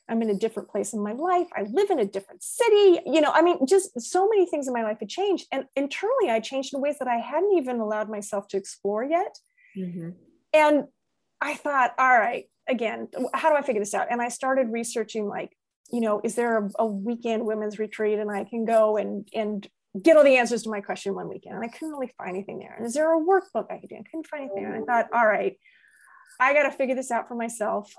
I'm 0.08 0.22
in 0.22 0.30
a 0.30 0.34
different 0.34 0.70
place 0.70 0.94
in 0.94 1.00
my 1.02 1.12
life. 1.12 1.48
I 1.54 1.62
live 1.70 1.90
in 1.90 1.98
a 1.98 2.06
different 2.06 2.42
city. 2.42 3.00
You 3.04 3.20
know, 3.20 3.30
I 3.30 3.42
mean, 3.42 3.66
just 3.66 4.00
so 4.00 4.26
many 4.26 4.46
things 4.46 4.66
in 4.66 4.72
my 4.72 4.82
life 4.82 5.00
had 5.00 5.08
changed. 5.10 5.46
And 5.52 5.66
internally, 5.76 6.30
I 6.30 6.40
changed 6.40 6.72
in 6.72 6.80
ways 6.80 6.96
that 6.98 7.08
I 7.08 7.16
hadn't 7.16 7.52
even 7.58 7.78
allowed 7.78 8.08
myself 8.08 8.48
to 8.48 8.56
explore 8.56 9.04
yet. 9.04 9.38
Mm-hmm. 9.76 10.10
And 10.54 10.84
I 11.42 11.54
thought, 11.54 11.92
all 11.98 12.18
right, 12.18 12.46
again, 12.66 13.08
how 13.34 13.50
do 13.50 13.56
I 13.56 13.62
figure 13.62 13.82
this 13.82 13.92
out? 13.92 14.08
And 14.10 14.22
I 14.22 14.28
started 14.28 14.72
researching, 14.72 15.28
like, 15.28 15.54
you 15.92 16.00
know, 16.00 16.20
is 16.24 16.34
there 16.34 16.58
a, 16.58 16.70
a 16.78 16.86
weekend 16.86 17.44
women's 17.44 17.78
retreat 17.78 18.18
and 18.18 18.30
I 18.30 18.44
can 18.44 18.64
go 18.64 18.96
and 18.96 19.28
and 19.34 19.66
get 20.02 20.16
all 20.16 20.24
the 20.24 20.36
answers 20.36 20.62
to 20.62 20.70
my 20.70 20.80
question 20.80 21.14
one 21.14 21.28
weekend? 21.28 21.56
And 21.56 21.64
I 21.64 21.68
couldn't 21.68 21.90
really 21.90 22.12
find 22.18 22.30
anything 22.30 22.58
there. 22.58 22.74
And 22.76 22.86
is 22.86 22.94
there 22.94 23.12
a 23.12 23.20
workbook 23.20 23.70
I 23.70 23.78
could 23.78 23.88
do? 23.88 23.96
I 23.96 24.02
couldn't 24.02 24.26
find 24.26 24.44
anything. 24.44 24.64
And 24.64 24.74
I 24.74 24.80
thought, 24.80 25.12
all 25.12 25.26
right, 25.26 25.56
I 26.40 26.52
got 26.54 26.64
to 26.64 26.70
figure 26.70 26.94
this 26.94 27.10
out 27.10 27.28
for 27.28 27.34
myself. 27.34 27.92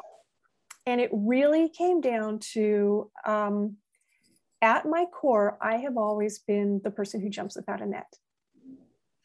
And 0.86 1.02
it 1.02 1.10
really 1.14 1.70
came 1.70 2.02
down 2.02 2.40
to 2.54 3.12
um, 3.26 3.78
at 4.62 4.86
my 4.86 5.06
core, 5.06 5.58
I 5.62 5.78
have 5.78 5.98
always 5.98 6.40
been 6.40 6.82
the 6.84 6.92
person 6.92 7.22
who 7.22 7.30
jumps 7.30 7.56
without 7.56 7.82
a 7.82 7.86
net. 7.86 8.12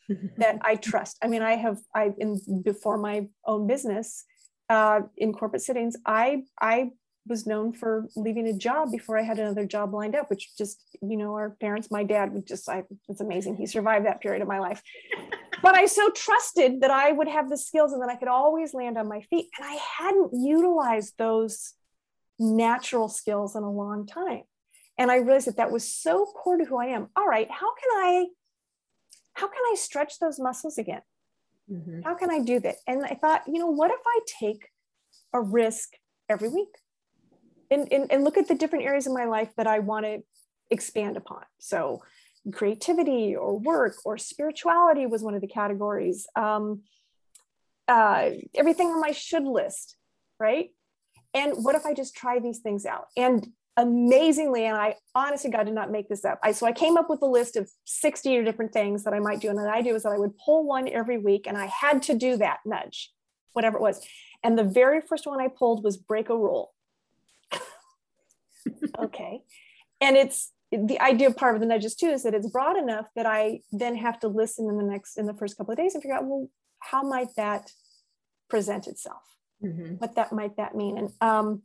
that 0.36 0.58
I 0.62 0.76
trust. 0.76 1.18
I 1.22 1.28
mean, 1.28 1.42
I 1.42 1.52
have 1.52 1.78
I 1.94 2.12
in 2.18 2.38
before 2.62 2.98
my 2.98 3.28
own 3.46 3.66
business 3.66 4.24
uh, 4.68 5.00
in 5.16 5.32
corporate 5.32 5.62
settings, 5.62 5.96
I 6.04 6.42
I 6.60 6.90
was 7.26 7.46
known 7.46 7.72
for 7.72 8.06
leaving 8.16 8.46
a 8.46 8.52
job 8.52 8.90
before 8.92 9.18
I 9.18 9.22
had 9.22 9.38
another 9.38 9.64
job 9.64 9.94
lined 9.94 10.14
up, 10.14 10.28
which 10.28 10.56
just, 10.56 10.82
you 11.00 11.16
know, 11.16 11.32
our 11.34 11.50
parents, 11.50 11.90
my 11.90 12.04
dad 12.04 12.32
would 12.34 12.46
just, 12.46 12.68
I, 12.68 12.84
it's 13.08 13.20
amazing. 13.20 13.56
He 13.56 13.66
survived 13.66 14.06
that 14.06 14.20
period 14.20 14.42
of 14.42 14.48
my 14.48 14.58
life. 14.58 14.82
but 15.62 15.74
I 15.74 15.86
so 15.86 16.10
trusted 16.10 16.82
that 16.82 16.90
I 16.90 17.12
would 17.12 17.28
have 17.28 17.48
the 17.48 17.56
skills 17.56 17.92
and 17.92 18.02
that 18.02 18.10
I 18.10 18.16
could 18.16 18.28
always 18.28 18.74
land 18.74 18.98
on 18.98 19.08
my 19.08 19.22
feet. 19.22 19.48
And 19.58 19.66
I 19.66 19.78
hadn't 19.98 20.32
utilized 20.34 21.14
those 21.16 21.72
natural 22.38 23.08
skills 23.08 23.56
in 23.56 23.62
a 23.62 23.70
long 23.70 24.06
time. 24.06 24.42
And 24.98 25.10
I 25.10 25.16
realized 25.16 25.46
that 25.46 25.56
that 25.56 25.72
was 25.72 25.88
so 25.88 26.26
core 26.26 26.58
to 26.58 26.64
who 26.64 26.78
I 26.78 26.86
am. 26.86 27.08
All 27.16 27.26
right, 27.26 27.50
how 27.50 27.74
can 27.74 27.90
I, 28.04 28.26
how 29.32 29.46
can 29.48 29.62
I 29.72 29.74
stretch 29.76 30.18
those 30.18 30.38
muscles 30.38 30.78
again? 30.78 31.02
Mm-hmm. 31.70 32.02
How 32.02 32.14
can 32.14 32.30
I 32.30 32.40
do 32.40 32.60
that? 32.60 32.76
And 32.86 33.04
I 33.04 33.14
thought, 33.20 33.42
you 33.46 33.58
know, 33.58 33.66
what 33.66 33.90
if 33.90 34.00
I 34.06 34.20
take 34.38 34.68
a 35.32 35.40
risk 35.40 35.94
every 36.28 36.48
week? 36.48 36.68
And, 37.70 37.90
and, 37.92 38.10
and 38.10 38.24
look 38.24 38.36
at 38.36 38.48
the 38.48 38.54
different 38.54 38.84
areas 38.84 39.06
of 39.06 39.12
my 39.12 39.24
life 39.24 39.50
that 39.56 39.66
I 39.66 39.78
want 39.80 40.06
to 40.06 40.22
expand 40.70 41.16
upon. 41.16 41.42
So 41.58 42.02
creativity 42.52 43.34
or 43.34 43.58
work 43.58 43.96
or 44.04 44.18
spirituality 44.18 45.06
was 45.06 45.22
one 45.22 45.34
of 45.34 45.40
the 45.40 45.46
categories. 45.46 46.26
Um, 46.36 46.82
uh, 47.88 48.30
everything 48.54 48.88
on 48.88 49.00
my 49.00 49.12
should 49.12 49.44
list, 49.44 49.96
right? 50.38 50.70
And 51.32 51.64
what 51.64 51.74
if 51.74 51.84
I 51.84 51.94
just 51.94 52.14
try 52.14 52.38
these 52.38 52.58
things 52.58 52.86
out? 52.86 53.06
And 53.16 53.46
amazingly, 53.76 54.66
and 54.66 54.76
I 54.76 54.94
honestly 55.14 55.50
God 55.50 55.64
did 55.64 55.74
not 55.74 55.90
make 55.90 56.08
this 56.08 56.24
up. 56.24 56.38
I 56.42 56.52
so 56.52 56.66
I 56.66 56.72
came 56.72 56.96
up 56.96 57.10
with 57.10 57.22
a 57.22 57.26
list 57.26 57.56
of 57.56 57.70
60 57.84 58.44
different 58.44 58.72
things 58.72 59.04
that 59.04 59.14
I 59.14 59.18
might 59.18 59.40
do. 59.40 59.48
And 59.48 59.58
the 59.58 59.68
idea 59.68 59.92
was 59.92 60.04
that 60.04 60.12
I 60.12 60.18
would 60.18 60.38
pull 60.38 60.64
one 60.64 60.88
every 60.88 61.18
week 61.18 61.46
and 61.46 61.58
I 61.58 61.66
had 61.66 62.02
to 62.04 62.14
do 62.14 62.36
that 62.36 62.58
nudge, 62.64 63.12
whatever 63.52 63.76
it 63.76 63.82
was. 63.82 64.00
And 64.42 64.58
the 64.58 64.64
very 64.64 65.00
first 65.00 65.26
one 65.26 65.40
I 65.40 65.48
pulled 65.48 65.82
was 65.82 65.96
break 65.96 66.28
a 66.28 66.36
rule 66.36 66.73
okay. 68.98 69.42
And 70.00 70.16
it's 70.16 70.52
the 70.72 71.00
idea 71.00 71.30
part 71.30 71.54
of 71.54 71.60
the 71.60 71.66
nudges 71.66 71.94
too 71.94 72.08
is 72.08 72.24
that 72.24 72.34
it's 72.34 72.48
broad 72.48 72.76
enough 72.76 73.06
that 73.14 73.26
I 73.26 73.60
then 73.70 73.96
have 73.96 74.18
to 74.20 74.28
listen 74.28 74.68
in 74.68 74.76
the 74.76 74.84
next 74.84 75.16
in 75.16 75.26
the 75.26 75.34
first 75.34 75.56
couple 75.56 75.72
of 75.72 75.78
days 75.78 75.94
and 75.94 76.02
figure 76.02 76.16
out 76.16 76.24
well 76.24 76.48
how 76.80 77.02
might 77.02 77.28
that 77.36 77.70
present 78.50 78.86
itself, 78.86 79.22
mm-hmm. 79.62 79.94
what 79.94 80.16
that 80.16 80.32
might 80.32 80.56
that 80.56 80.74
mean, 80.74 80.98
and 80.98 81.10
um, 81.20 81.62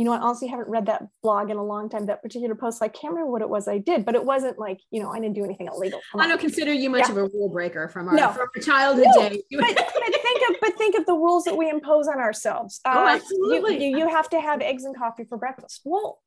you 0.00 0.04
know, 0.04 0.12
I 0.12 0.18
honestly 0.18 0.48
haven't 0.48 0.68
read 0.68 0.86
that 0.86 1.02
blog 1.22 1.50
in 1.50 1.58
a 1.58 1.62
long 1.62 1.90
time, 1.90 2.06
that 2.06 2.22
particular 2.22 2.54
post. 2.54 2.82
I 2.82 2.88
can't 2.88 3.12
remember 3.12 3.30
what 3.30 3.42
it 3.42 3.50
was 3.50 3.68
I 3.68 3.76
did, 3.76 4.06
but 4.06 4.14
it 4.14 4.24
wasn't 4.24 4.58
like, 4.58 4.80
you 4.90 5.02
know, 5.02 5.10
I 5.10 5.20
didn't 5.20 5.34
do 5.34 5.44
anything 5.44 5.66
illegal. 5.66 6.00
I 6.18 6.26
don't 6.26 6.40
consider 6.40 6.72
you 6.72 6.88
much 6.88 7.00
yeah. 7.06 7.10
of 7.10 7.16
a 7.18 7.24
rule 7.24 7.50
breaker 7.50 7.86
from 7.88 8.08
our, 8.08 8.14
no. 8.14 8.30
from 8.30 8.48
our 8.54 8.62
childhood 8.62 9.08
no, 9.14 9.28
days. 9.28 9.42
but, 9.50 9.74
but, 9.74 10.09
think 10.32 10.50
of, 10.50 10.56
but 10.60 10.78
think 10.78 10.94
of 10.96 11.06
the 11.06 11.14
rules 11.14 11.44
that 11.44 11.56
we 11.56 11.68
impose 11.68 12.08
on 12.08 12.18
ourselves. 12.18 12.80
Oh, 12.84 12.90
uh, 12.90 13.16
absolutely. 13.16 13.84
You, 13.84 13.90
you, 13.90 13.98
you, 13.98 14.08
have 14.08 14.28
to 14.30 14.40
have 14.40 14.60
eggs 14.60 14.84
and 14.84 14.96
coffee 14.96 15.24
for 15.24 15.38
breakfast. 15.38 15.82
Well, 15.84 16.20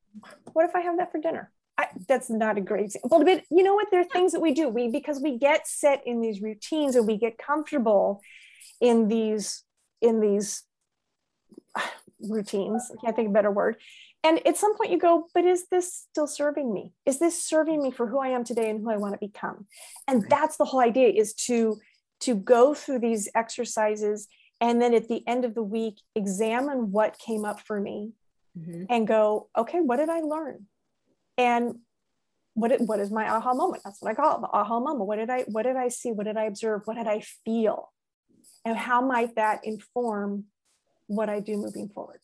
what 0.52 0.64
if 0.68 0.74
I 0.74 0.80
have 0.80 0.98
that 0.98 1.12
for 1.12 1.20
dinner? 1.20 1.50
I, 1.76 1.88
that's 2.06 2.30
not 2.30 2.56
a 2.56 2.60
great 2.60 2.84
example, 2.84 3.24
but 3.24 3.42
you 3.50 3.62
know 3.62 3.74
what? 3.74 3.88
There 3.90 4.00
are 4.00 4.04
things 4.04 4.32
that 4.32 4.40
we 4.40 4.52
do. 4.52 4.68
We, 4.68 4.88
because 4.88 5.20
we 5.20 5.38
get 5.38 5.66
set 5.66 6.02
in 6.06 6.20
these 6.20 6.40
routines 6.40 6.94
and 6.94 7.06
we 7.06 7.16
get 7.16 7.36
comfortable 7.36 8.20
in 8.80 9.08
these, 9.08 9.64
in 10.00 10.20
these 10.20 10.62
routines. 12.20 12.90
I 12.92 13.04
can't 13.04 13.16
think 13.16 13.26
of 13.26 13.32
a 13.32 13.34
better 13.34 13.50
word. 13.50 13.76
And 14.22 14.44
at 14.46 14.56
some 14.56 14.74
point 14.76 14.90
you 14.90 14.98
go, 14.98 15.26
but 15.34 15.44
is 15.44 15.66
this 15.70 16.06
still 16.10 16.26
serving 16.26 16.72
me? 16.72 16.92
Is 17.04 17.18
this 17.18 17.44
serving 17.44 17.82
me 17.82 17.90
for 17.90 18.06
who 18.06 18.18
I 18.18 18.28
am 18.28 18.42
today 18.42 18.70
and 18.70 18.80
who 18.80 18.90
I 18.90 18.96
want 18.96 19.12
to 19.12 19.18
become? 19.18 19.66
And 20.08 20.24
that's 20.30 20.56
the 20.56 20.64
whole 20.64 20.80
idea 20.80 21.08
is 21.08 21.34
to 21.46 21.78
to 22.24 22.34
go 22.34 22.74
through 22.74 23.00
these 23.00 23.28
exercises 23.34 24.28
and 24.60 24.80
then 24.80 24.94
at 24.94 25.08
the 25.08 25.26
end 25.26 25.44
of 25.44 25.54
the 25.54 25.62
week 25.62 26.00
examine 26.14 26.92
what 26.92 27.18
came 27.18 27.44
up 27.44 27.60
for 27.60 27.80
me 27.80 28.12
mm-hmm. 28.58 28.84
and 28.88 29.06
go, 29.06 29.48
okay, 29.56 29.80
what 29.80 29.96
did 29.96 30.08
I 30.08 30.20
learn? 30.20 30.66
And 31.36 31.76
what, 32.54 32.72
what 32.80 33.00
is 33.00 33.10
my 33.10 33.28
aha 33.28 33.52
moment? 33.52 33.82
That's 33.84 34.00
what 34.00 34.10
I 34.10 34.14
call 34.14 34.36
it, 34.36 34.40
the 34.42 34.48
aha 34.48 34.78
moment. 34.78 35.06
What 35.06 35.16
did 35.16 35.30
I 35.30 35.42
what 35.48 35.64
did 35.64 35.76
I 35.76 35.88
see? 35.88 36.12
What 36.12 36.26
did 36.26 36.36
I 36.36 36.44
observe? 36.44 36.82
What 36.84 36.96
did 36.96 37.08
I 37.08 37.20
feel? 37.44 37.92
And 38.64 38.76
how 38.76 39.00
might 39.00 39.34
that 39.34 39.64
inform 39.64 40.44
what 41.06 41.28
I 41.28 41.40
do 41.40 41.56
moving 41.56 41.88
forward. 41.88 42.20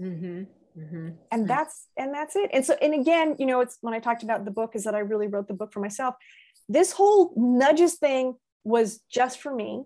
Mm-hmm. 0.00 0.44
Mm-hmm. 0.80 1.08
And 1.32 1.48
that's 1.48 1.88
and 1.96 2.14
that's 2.14 2.36
it. 2.36 2.50
And 2.52 2.64
so 2.64 2.76
and 2.80 2.94
again, 2.94 3.36
you 3.38 3.46
know, 3.46 3.60
it's 3.60 3.78
when 3.80 3.94
I 3.94 3.98
talked 3.98 4.22
about 4.22 4.44
the 4.44 4.50
book 4.50 4.72
is 4.74 4.84
that 4.84 4.94
I 4.94 5.00
really 5.00 5.26
wrote 5.26 5.48
the 5.48 5.54
book 5.54 5.72
for 5.72 5.80
myself. 5.80 6.14
This 6.68 6.92
whole 6.92 7.32
nudges 7.36 7.94
thing 7.94 8.36
was 8.64 9.00
just 9.10 9.40
for 9.40 9.54
me. 9.54 9.84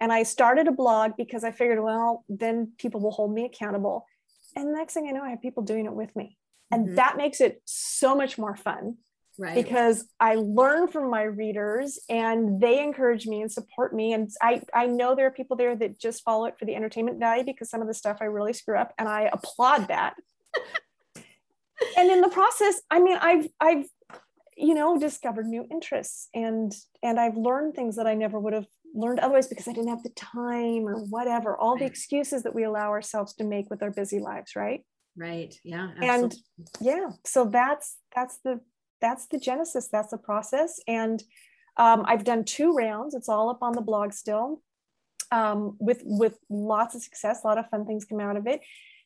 And 0.00 0.12
I 0.12 0.22
started 0.22 0.68
a 0.68 0.72
blog 0.72 1.12
because 1.16 1.44
I 1.44 1.50
figured, 1.50 1.82
well, 1.82 2.24
then 2.28 2.72
people 2.78 3.00
will 3.00 3.10
hold 3.10 3.32
me 3.32 3.44
accountable. 3.44 4.06
And 4.54 4.68
the 4.68 4.72
next 4.72 4.94
thing 4.94 5.06
I 5.08 5.12
know, 5.12 5.22
I 5.22 5.30
have 5.30 5.42
people 5.42 5.62
doing 5.62 5.86
it 5.86 5.92
with 5.92 6.14
me. 6.14 6.38
And 6.70 6.86
mm-hmm. 6.86 6.94
that 6.96 7.16
makes 7.16 7.40
it 7.40 7.60
so 7.64 8.14
much 8.14 8.38
more 8.38 8.54
fun 8.54 8.96
right. 9.38 9.54
because 9.54 10.06
I 10.20 10.36
learn 10.36 10.88
from 10.88 11.10
my 11.10 11.22
readers 11.22 11.98
and 12.08 12.60
they 12.60 12.82
encourage 12.82 13.26
me 13.26 13.40
and 13.40 13.50
support 13.50 13.94
me. 13.94 14.12
And 14.12 14.30
I, 14.42 14.62
I 14.74 14.86
know 14.86 15.14
there 15.14 15.26
are 15.26 15.32
people 15.32 15.56
there 15.56 15.74
that 15.76 15.98
just 15.98 16.22
follow 16.22 16.46
it 16.46 16.58
for 16.58 16.64
the 16.64 16.74
entertainment 16.74 17.18
value 17.18 17.44
because 17.44 17.70
some 17.70 17.80
of 17.80 17.88
the 17.88 17.94
stuff 17.94 18.18
I 18.20 18.26
really 18.26 18.52
screw 18.52 18.76
up 18.76 18.92
and 18.98 19.08
I 19.08 19.30
applaud 19.32 19.88
that. 19.88 20.14
and 21.96 22.10
in 22.10 22.20
the 22.20 22.28
process, 22.28 22.80
I 22.90 23.00
mean, 23.00 23.16
I've, 23.20 23.48
I've, 23.60 23.86
you 24.58 24.74
know, 24.74 24.98
discovered 24.98 25.46
new 25.46 25.66
interests 25.70 26.28
and, 26.34 26.74
and 27.02 27.20
I've 27.20 27.36
learned 27.36 27.74
things 27.74 27.96
that 27.96 28.06
I 28.06 28.14
never 28.14 28.40
would 28.40 28.52
have 28.52 28.66
learned 28.94 29.20
otherwise 29.20 29.46
because 29.46 29.68
I 29.68 29.72
didn't 29.72 29.90
have 29.90 30.02
the 30.02 30.10
time 30.10 30.88
or 30.88 30.96
whatever, 31.04 31.56
all 31.56 31.76
the 31.76 31.84
excuses 31.84 32.42
that 32.42 32.54
we 32.54 32.64
allow 32.64 32.88
ourselves 32.88 33.34
to 33.34 33.44
make 33.44 33.70
with 33.70 33.82
our 33.82 33.90
busy 33.90 34.18
lives. 34.18 34.56
Right. 34.56 34.84
Right. 35.16 35.54
Yeah. 35.62 35.90
Absolutely. 36.00 36.08
And 36.08 36.34
yeah, 36.80 37.10
so 37.24 37.44
that's, 37.44 37.96
that's 38.14 38.38
the, 38.44 38.60
that's 39.00 39.26
the 39.26 39.38
genesis 39.38 39.88
that's 39.88 40.10
the 40.10 40.18
process 40.18 40.80
and 40.86 41.22
um, 41.76 42.04
i've 42.06 42.24
done 42.24 42.44
two 42.44 42.72
rounds 42.72 43.14
it's 43.14 43.28
all 43.28 43.50
up 43.50 43.62
on 43.62 43.72
the 43.72 43.80
blog 43.80 44.12
still 44.12 44.62
um, 45.30 45.76
with 45.78 46.02
with 46.04 46.38
lots 46.48 46.94
of 46.94 47.02
success 47.02 47.44
a 47.44 47.46
lot 47.46 47.58
of 47.58 47.68
fun 47.68 47.84
things 47.84 48.04
come 48.04 48.20
out 48.20 48.36
of 48.36 48.46
it 48.46 48.60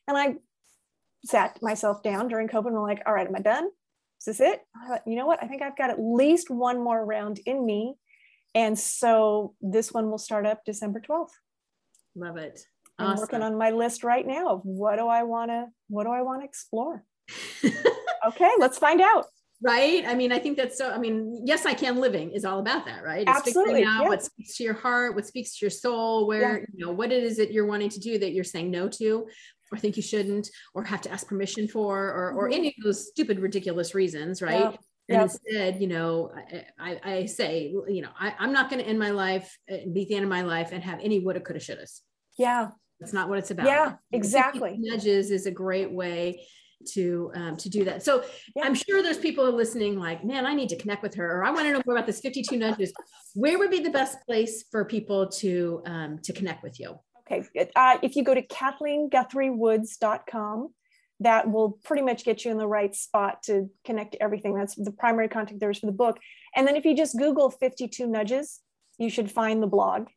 and 0.09 0.17
i 0.17 0.35
sat 1.25 1.59
myself 1.63 2.03
down 2.03 2.29
during 2.29 2.49
covid 2.49 2.67
and 2.69 2.75
we're 2.75 2.83
like 2.83 3.03
all 3.07 3.15
right 3.15 3.27
am 3.27 3.37
i 3.37 3.41
done 3.41 3.69
is 4.27 4.39
this 4.39 4.41
it? 4.41 4.61
Thought, 4.87 5.03
you 5.07 5.17
know 5.17 5.27
what? 5.27 5.43
I 5.43 5.49
think 5.49 5.63
i've 5.63 5.77
got 5.77 5.91
at 5.91 6.01
least 6.01 6.51
one 6.51 6.83
more 6.83 7.05
round 7.05 7.41
in 7.47 7.65
me. 7.65 7.95
And 8.55 8.79
so 8.79 9.55
this 9.61 9.93
one 9.93 10.11
will 10.11 10.19
start 10.19 10.47
up 10.47 10.65
december 10.65 11.01
12th 11.01 11.31
love 12.15 12.37
it. 12.37 12.61
I'm 12.99 13.17
working 13.17 13.43
on 13.43 13.57
my 13.57 13.71
list 13.71 14.05
right 14.05 14.27
now 14.27 14.49
of 14.49 14.61
what 14.65 14.97
do 14.97 15.09
i 15.09 15.23
want 15.23 15.51
to 15.51 15.67
what 15.89 16.05
do 16.05 16.11
i 16.11 16.23
want 16.23 16.43
to 16.43 16.45
explore? 16.45 17.05
Okay 18.25 18.51
let's 18.61 18.79
find 18.79 19.01
out. 19.01 19.27
Right? 19.61 20.05
I 20.07 20.15
mean 20.15 20.31
i 20.31 20.39
think 20.39 20.57
that's 20.57 20.79
so 20.79 20.93
i 20.93 20.99
mean 20.99 21.43
yes 21.45 21.67
i 21.67 21.75
can 21.75 21.97
living 21.97 22.31
is 22.31 22.45
all 22.45 22.61
about 22.61 22.87
that 22.87 23.03
right? 23.03 23.23
It's 23.23 23.31
absolutely 23.31 23.85
out 23.85 24.03
yeah. 24.03 24.09
what 24.09 24.23
speaks 24.23 24.57
to 24.59 24.63
your 24.63 24.75
heart 24.75 25.17
what 25.17 25.27
speaks 25.27 25.57
to 25.59 25.65
your 25.65 25.71
soul 25.71 26.29
where 26.29 26.59
yeah. 26.59 26.65
you 26.73 26.87
know 26.87 26.93
what 26.93 27.11
it 27.11 27.25
is 27.25 27.37
that 27.39 27.53
you're 27.53 27.67
wanting 27.67 27.89
to 27.91 27.99
do 27.99 28.19
that 28.19 28.33
you're 28.33 28.45
saying 28.45 28.71
no 28.71 28.89
to 28.89 29.27
or 29.73 29.79
think 29.79 29.97
you 29.97 30.03
shouldn't 30.03 30.51
or 30.75 30.85
have 30.85 31.01
to 31.01 31.11
ask 31.11 31.27
permission 31.27 31.67
for 31.67 32.09
or, 32.09 32.33
or 32.33 32.45
mm-hmm. 32.45 32.59
any 32.59 32.69
of 32.69 32.85
those 32.85 33.09
stupid 33.09 33.41
ridiculous 33.41 33.95
reasons 33.95 34.43
right 34.43 34.79
And 35.09 35.17
yep. 35.17 35.23
instead, 35.23 35.81
you 35.81 35.89
know, 35.89 36.31
I, 36.79 37.01
I, 37.05 37.11
I 37.13 37.27
say, 37.27 37.75
you 37.89 38.03
know, 38.03 38.11
I, 38.19 38.35
am 38.39 38.53
not 38.53 38.71
going 38.71 38.81
to 38.81 38.89
end 38.89 39.01
my 39.01 39.11
life, 39.11 39.59
uh, 39.71 39.79
be 39.93 40.05
the 40.05 40.15
end 40.15 40.23
of 40.23 40.31
my 40.31 40.43
life 40.43 40.71
and 40.71 40.81
have 40.83 41.01
any 41.03 41.19
woulda, 41.19 41.41
coulda, 41.41 41.59
shouldas. 41.59 42.01
Yeah. 42.39 42.69
That's 43.01 43.13
not 43.13 43.29
what 43.29 43.39
it's 43.39 43.51
about. 43.51 43.67
Yeah, 43.67 43.95
exactly. 44.13 44.77
Nudges 44.79 45.33
is 45.33 45.47
a 45.47 45.51
great 45.51 45.91
way 45.91 46.47
to 46.93 47.33
um, 47.35 47.57
to 47.57 47.69
do 47.69 47.85
that. 47.85 48.05
So 48.05 48.25
yeah. 48.55 48.63
I'm 48.65 48.75
sure 48.75 49.03
there's 49.03 49.19
people 49.19 49.51
listening 49.51 49.99
like, 49.99 50.25
man, 50.25 50.47
I 50.47 50.55
need 50.55 50.69
to 50.69 50.77
connect 50.77 51.03
with 51.03 51.15
her, 51.17 51.39
or 51.39 51.45
I 51.45 51.51
want 51.51 51.67
to 51.67 51.73
know 51.73 51.83
more 51.85 51.97
about 51.97 52.07
this 52.07 52.21
52 52.21 52.57
nudges. 52.57 52.93
Where 53.35 53.59
would 53.59 53.71
be 53.71 53.81
the 53.81 53.91
best 53.91 54.19
place 54.25 54.65
for 54.71 54.85
people 54.85 55.29
to 55.31 55.83
um, 55.85 56.19
to 56.23 56.33
connect 56.33 56.63
with 56.63 56.79
you? 56.79 56.95
Okay, 57.33 57.49
uh, 57.75 57.97
if 58.03 58.17
you 58.17 58.25
go 58.25 58.35
to 58.35 58.43
KathleenGuthrieWoods.com, 58.43 60.75
that 61.21 61.51
will 61.51 61.79
pretty 61.85 62.03
much 62.03 62.25
get 62.25 62.45
you 62.45 62.51
in 62.51 62.59
the 62.59 62.67
right 62.67 62.95
spot 62.95 63.43
to 63.45 63.71
connect 63.85 64.13
to 64.13 64.23
everything. 64.23 64.55
That's 64.55 64.75
the 64.75 64.91
primary 64.91 65.29
contact 65.29 65.61
there 65.61 65.71
is 65.71 65.79
for 65.79 65.87
the 65.87 65.93
book. 65.93 66.19
And 66.55 66.67
then 66.67 66.77
if 66.77 66.85
you 66.85 66.95
just 66.97 67.17
Google 67.17 67.49
52 67.51 68.07
nudges, 68.07 68.61
you 68.99 69.09
should 69.09 69.31
find 69.31 69.63
the 69.63 69.67
blog. 69.67 70.09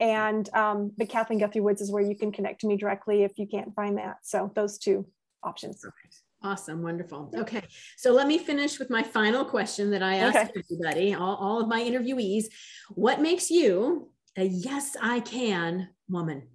And 0.00 0.52
um, 0.54 0.92
but 0.98 1.08
Kathleen 1.08 1.38
Guthrie 1.38 1.60
Woods 1.60 1.80
is 1.80 1.92
where 1.92 2.02
you 2.02 2.16
can 2.16 2.32
connect 2.32 2.62
to 2.62 2.66
me 2.66 2.76
directly 2.76 3.22
if 3.22 3.38
you 3.38 3.46
can't 3.46 3.72
find 3.74 3.96
that. 3.98 4.16
So 4.22 4.50
those 4.54 4.78
two 4.78 5.06
options. 5.44 5.80
Perfect. 5.80 6.16
Awesome, 6.44 6.82
wonderful. 6.82 7.30
Okay, 7.36 7.62
so 7.96 8.12
let 8.12 8.26
me 8.26 8.36
finish 8.36 8.80
with 8.80 8.90
my 8.90 9.04
final 9.04 9.44
question 9.44 9.92
that 9.92 10.02
I 10.02 10.16
asked 10.16 10.50
okay. 10.50 10.52
everybody, 10.58 11.14
all, 11.14 11.36
all 11.36 11.60
of 11.60 11.68
my 11.68 11.80
interviewees. 11.80 12.46
What 12.90 13.20
makes 13.20 13.48
you 13.48 14.10
a 14.36 14.44
yes, 14.44 14.96
I 15.00 15.20
can 15.20 15.90
woman? 16.08 16.48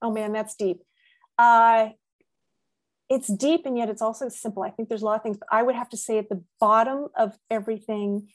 Oh 0.00 0.12
man, 0.12 0.32
that's 0.32 0.54
deep. 0.54 0.82
Uh, 1.38 1.88
it's 3.08 3.28
deep 3.28 3.66
and 3.66 3.76
yet 3.76 3.88
it's 3.88 4.02
also 4.02 4.28
simple. 4.28 4.62
I 4.62 4.70
think 4.70 4.88
there's 4.88 5.02
a 5.02 5.04
lot 5.04 5.16
of 5.16 5.22
things, 5.22 5.38
but 5.38 5.48
I 5.50 5.62
would 5.62 5.74
have 5.74 5.88
to 5.90 5.96
say 5.96 6.18
at 6.18 6.28
the 6.28 6.42
bottom 6.60 7.08
of 7.16 7.36
everything 7.50 8.28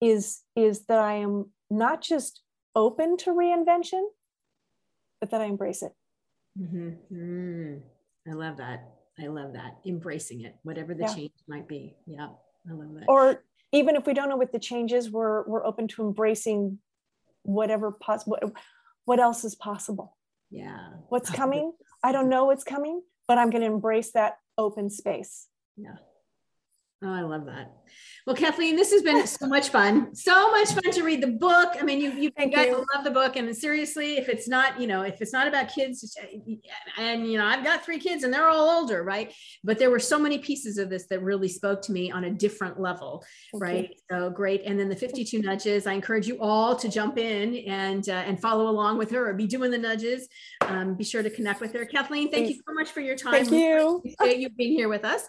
is 0.00 0.42
is 0.56 0.86
that 0.86 0.98
I 0.98 1.14
am 1.14 1.50
not 1.68 2.00
just 2.02 2.42
open 2.74 3.16
to 3.18 3.30
reinvention, 3.30 4.02
but 5.20 5.30
that 5.30 5.40
I 5.40 5.44
embrace 5.44 5.82
it. 5.82 5.92
Mm-hmm. 6.58 7.14
Mm. 7.14 7.80
I 8.28 8.32
love 8.32 8.56
that. 8.58 8.94
I 9.18 9.26
love 9.26 9.52
that. 9.52 9.78
Embracing 9.84 10.42
it, 10.42 10.56
whatever 10.62 10.94
the 10.94 11.02
yeah. 11.02 11.14
change 11.14 11.32
might 11.46 11.68
be. 11.68 11.96
Yeah, 12.06 12.28
I 12.68 12.72
love 12.74 12.94
that. 12.94 13.04
Or 13.08 13.42
even 13.72 13.96
if 13.96 14.06
we 14.06 14.14
don't 14.14 14.28
know 14.28 14.36
what 14.36 14.52
the 14.52 14.58
change 14.58 14.92
is, 14.92 15.10
we're 15.10 15.46
we're 15.46 15.64
open 15.64 15.88
to 15.88 16.02
embracing 16.02 16.78
whatever 17.42 17.92
possible. 17.92 18.38
What 19.04 19.20
else 19.20 19.44
is 19.44 19.54
possible? 19.54 20.16
Yeah. 20.50 20.90
What's 21.08 21.30
coming? 21.40 21.72
I 22.02 22.12
don't 22.12 22.28
know 22.28 22.46
what's 22.46 22.64
coming, 22.64 23.02
but 23.28 23.38
I'm 23.38 23.50
going 23.50 23.62
to 23.62 23.66
embrace 23.66 24.12
that 24.12 24.38
open 24.58 24.90
space. 24.90 25.46
Yeah. 25.76 25.96
Oh, 27.02 27.12
I 27.12 27.22
love 27.22 27.46
that. 27.46 27.72
Well, 28.26 28.36
Kathleen, 28.36 28.76
this 28.76 28.92
has 28.92 29.02
been 29.02 29.26
so 29.26 29.46
much 29.46 29.70
fun. 29.70 30.14
So 30.14 30.50
much 30.50 30.68
fun 30.68 30.92
to 30.92 31.02
read 31.02 31.22
the 31.22 31.28
book. 31.28 31.74
I 31.78 31.82
mean, 31.82 32.00
you 32.00 32.12
you 32.12 32.30
Thank 32.36 32.54
guys 32.54 32.66
you. 32.66 32.84
love 32.94 33.04
the 33.04 33.10
book, 33.10 33.36
and 33.36 33.56
seriously, 33.56 34.18
if 34.18 34.28
it's 34.28 34.46
not, 34.46 34.78
you 34.78 34.86
know, 34.86 35.02
if 35.02 35.22
it's 35.22 35.32
not 35.32 35.48
about 35.48 35.72
kids, 35.72 36.16
and 36.98 37.30
you 37.30 37.38
know, 37.38 37.46
I've 37.46 37.64
got 37.64 37.84
three 37.84 37.98
kids, 37.98 38.22
and 38.22 38.32
they're 38.32 38.48
all 38.48 38.68
older, 38.68 39.02
right? 39.02 39.32
But 39.64 39.78
there 39.78 39.90
were 39.90 39.98
so 39.98 40.18
many 40.18 40.38
pieces 40.38 40.76
of 40.76 40.90
this 40.90 41.06
that 41.06 41.22
really 41.22 41.48
spoke 41.48 41.80
to 41.82 41.92
me 41.92 42.10
on 42.10 42.24
a 42.24 42.30
different 42.30 42.78
level, 42.78 43.24
Thank 43.52 43.62
right? 43.62 43.88
You. 43.88 43.96
So 44.10 44.30
great. 44.30 44.62
And 44.66 44.78
then 44.78 44.90
the 44.90 44.96
52 44.96 45.40
nudges. 45.40 45.86
I 45.86 45.94
encourage 45.94 46.28
you 46.28 46.38
all 46.40 46.76
to 46.76 46.88
jump 46.88 47.16
in 47.16 47.56
and 47.66 48.06
uh, 48.08 48.12
and 48.12 48.40
follow 48.40 48.68
along 48.68 48.98
with 48.98 49.10
her, 49.12 49.30
or 49.30 49.32
be 49.32 49.46
doing 49.46 49.70
the 49.70 49.78
nudges. 49.78 50.28
Um, 50.60 50.94
be 50.94 51.04
sure 51.04 51.22
to 51.22 51.30
connect 51.30 51.60
with 51.60 51.72
her. 51.72 51.86
Kathleen, 51.86 52.30
thank 52.30 52.46
Thanks. 52.46 52.50
you 52.50 52.62
so 52.68 52.74
much 52.74 52.90
for 52.90 53.00
your 53.00 53.16
time. 53.16 53.32
Thank 53.32 53.50
you. 53.50 54.02
Appreciate 54.18 54.40
you 54.40 54.50
being 54.50 54.72
here 54.72 54.90
with 54.90 55.06
us. 55.06 55.26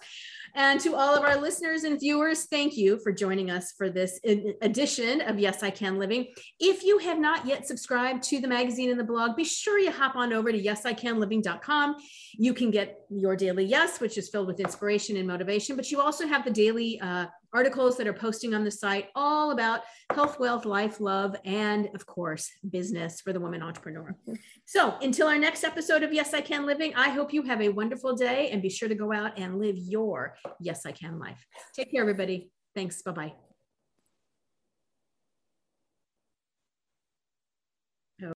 And 0.56 0.80
to 0.82 0.96
all 0.96 1.16
of 1.16 1.24
our 1.24 1.38
listeners 1.38 1.84
and 1.84 2.00
viewers, 2.00 2.46
thank 2.46 2.76
you 2.76 3.00
for 3.00 3.12
joining 3.12 3.50
us 3.50 3.72
for 3.78 3.90
this 3.90 4.20
edition 4.62 5.22
of 5.22 5.40
Yes, 5.40 5.64
I 5.64 5.70
Can 5.70 5.98
Living. 5.98 6.28
If 6.60 6.84
you 6.84 6.98
have 7.00 7.20
not 7.20 7.46
yet 7.46 7.66
subscribed 7.66 8.24
to 8.24 8.40
the 8.40 8.48
magazine 8.48 8.90
and 8.90 9.00
the 9.00 9.04
blog, 9.04 9.36
be 9.36 9.44
sure 9.44 9.80
you 9.80 9.92
hop 9.92 10.16
on 10.16 10.34
over 10.34 10.52
to 10.52 10.62
yesicanliving.com. 10.62 11.96
You 12.34 12.54
can 12.54 12.72
get 12.72 13.00
your 13.10 13.36
daily 13.36 13.66
yes, 13.66 14.00
which 14.00 14.18
is 14.18 14.30
filled 14.30 14.48
with 14.48 14.60
inspiration 14.60 15.18
and 15.18 15.28
motivation, 15.28 15.76
but 15.76 15.90
you 15.92 16.02
also 16.02 16.28
have 16.28 16.44
the 16.44 16.52
daily 16.52 17.00
uh, 17.00 17.28
articles 17.54 17.98
that 17.98 18.08
are 18.08 18.14
posting 18.14 18.54
on 18.54 18.64
the 18.64 18.72
site 18.72 19.10
all 19.16 19.52
about 19.52 19.82
health, 20.14 20.40
wealth, 20.40 20.66
life, 20.66 21.00
love, 21.00 21.36
and 21.46 21.90
of 21.94 22.06
course, 22.06 22.50
business 22.70 23.22
for 23.22 23.34
the 23.34 23.40
woman 23.40 23.62
entrepreneur. 23.62 24.16
So 24.66 24.96
until 25.02 25.28
our 25.28 25.38
next 25.38 25.64
episode 25.64 26.04
of 26.04 26.14
Yes, 26.14 26.34
I 26.34 26.42
Can 26.42 26.66
Living, 26.66 26.94
I 26.96 27.10
hope 27.10 27.34
you 27.34 27.44
have 27.44 27.62
a 27.62 27.70
wonderful 27.70 28.16
day 28.16 28.50
and 28.52 28.62
be 28.62 28.70
sure 28.70 28.90
to 28.90 28.96
go 28.96 29.12
out 29.12 29.38
and 29.38 29.60
live 29.60 29.78
your 29.78 30.36
Yes, 30.60 30.86
I 30.86 30.92
Can 30.92 31.20
life. 31.20 31.46
Take 31.76 31.92
care, 31.92 32.02
everybody. 32.02 32.52
Thanks. 32.76 33.02
Bye 33.02 33.12
bye. 33.12 33.34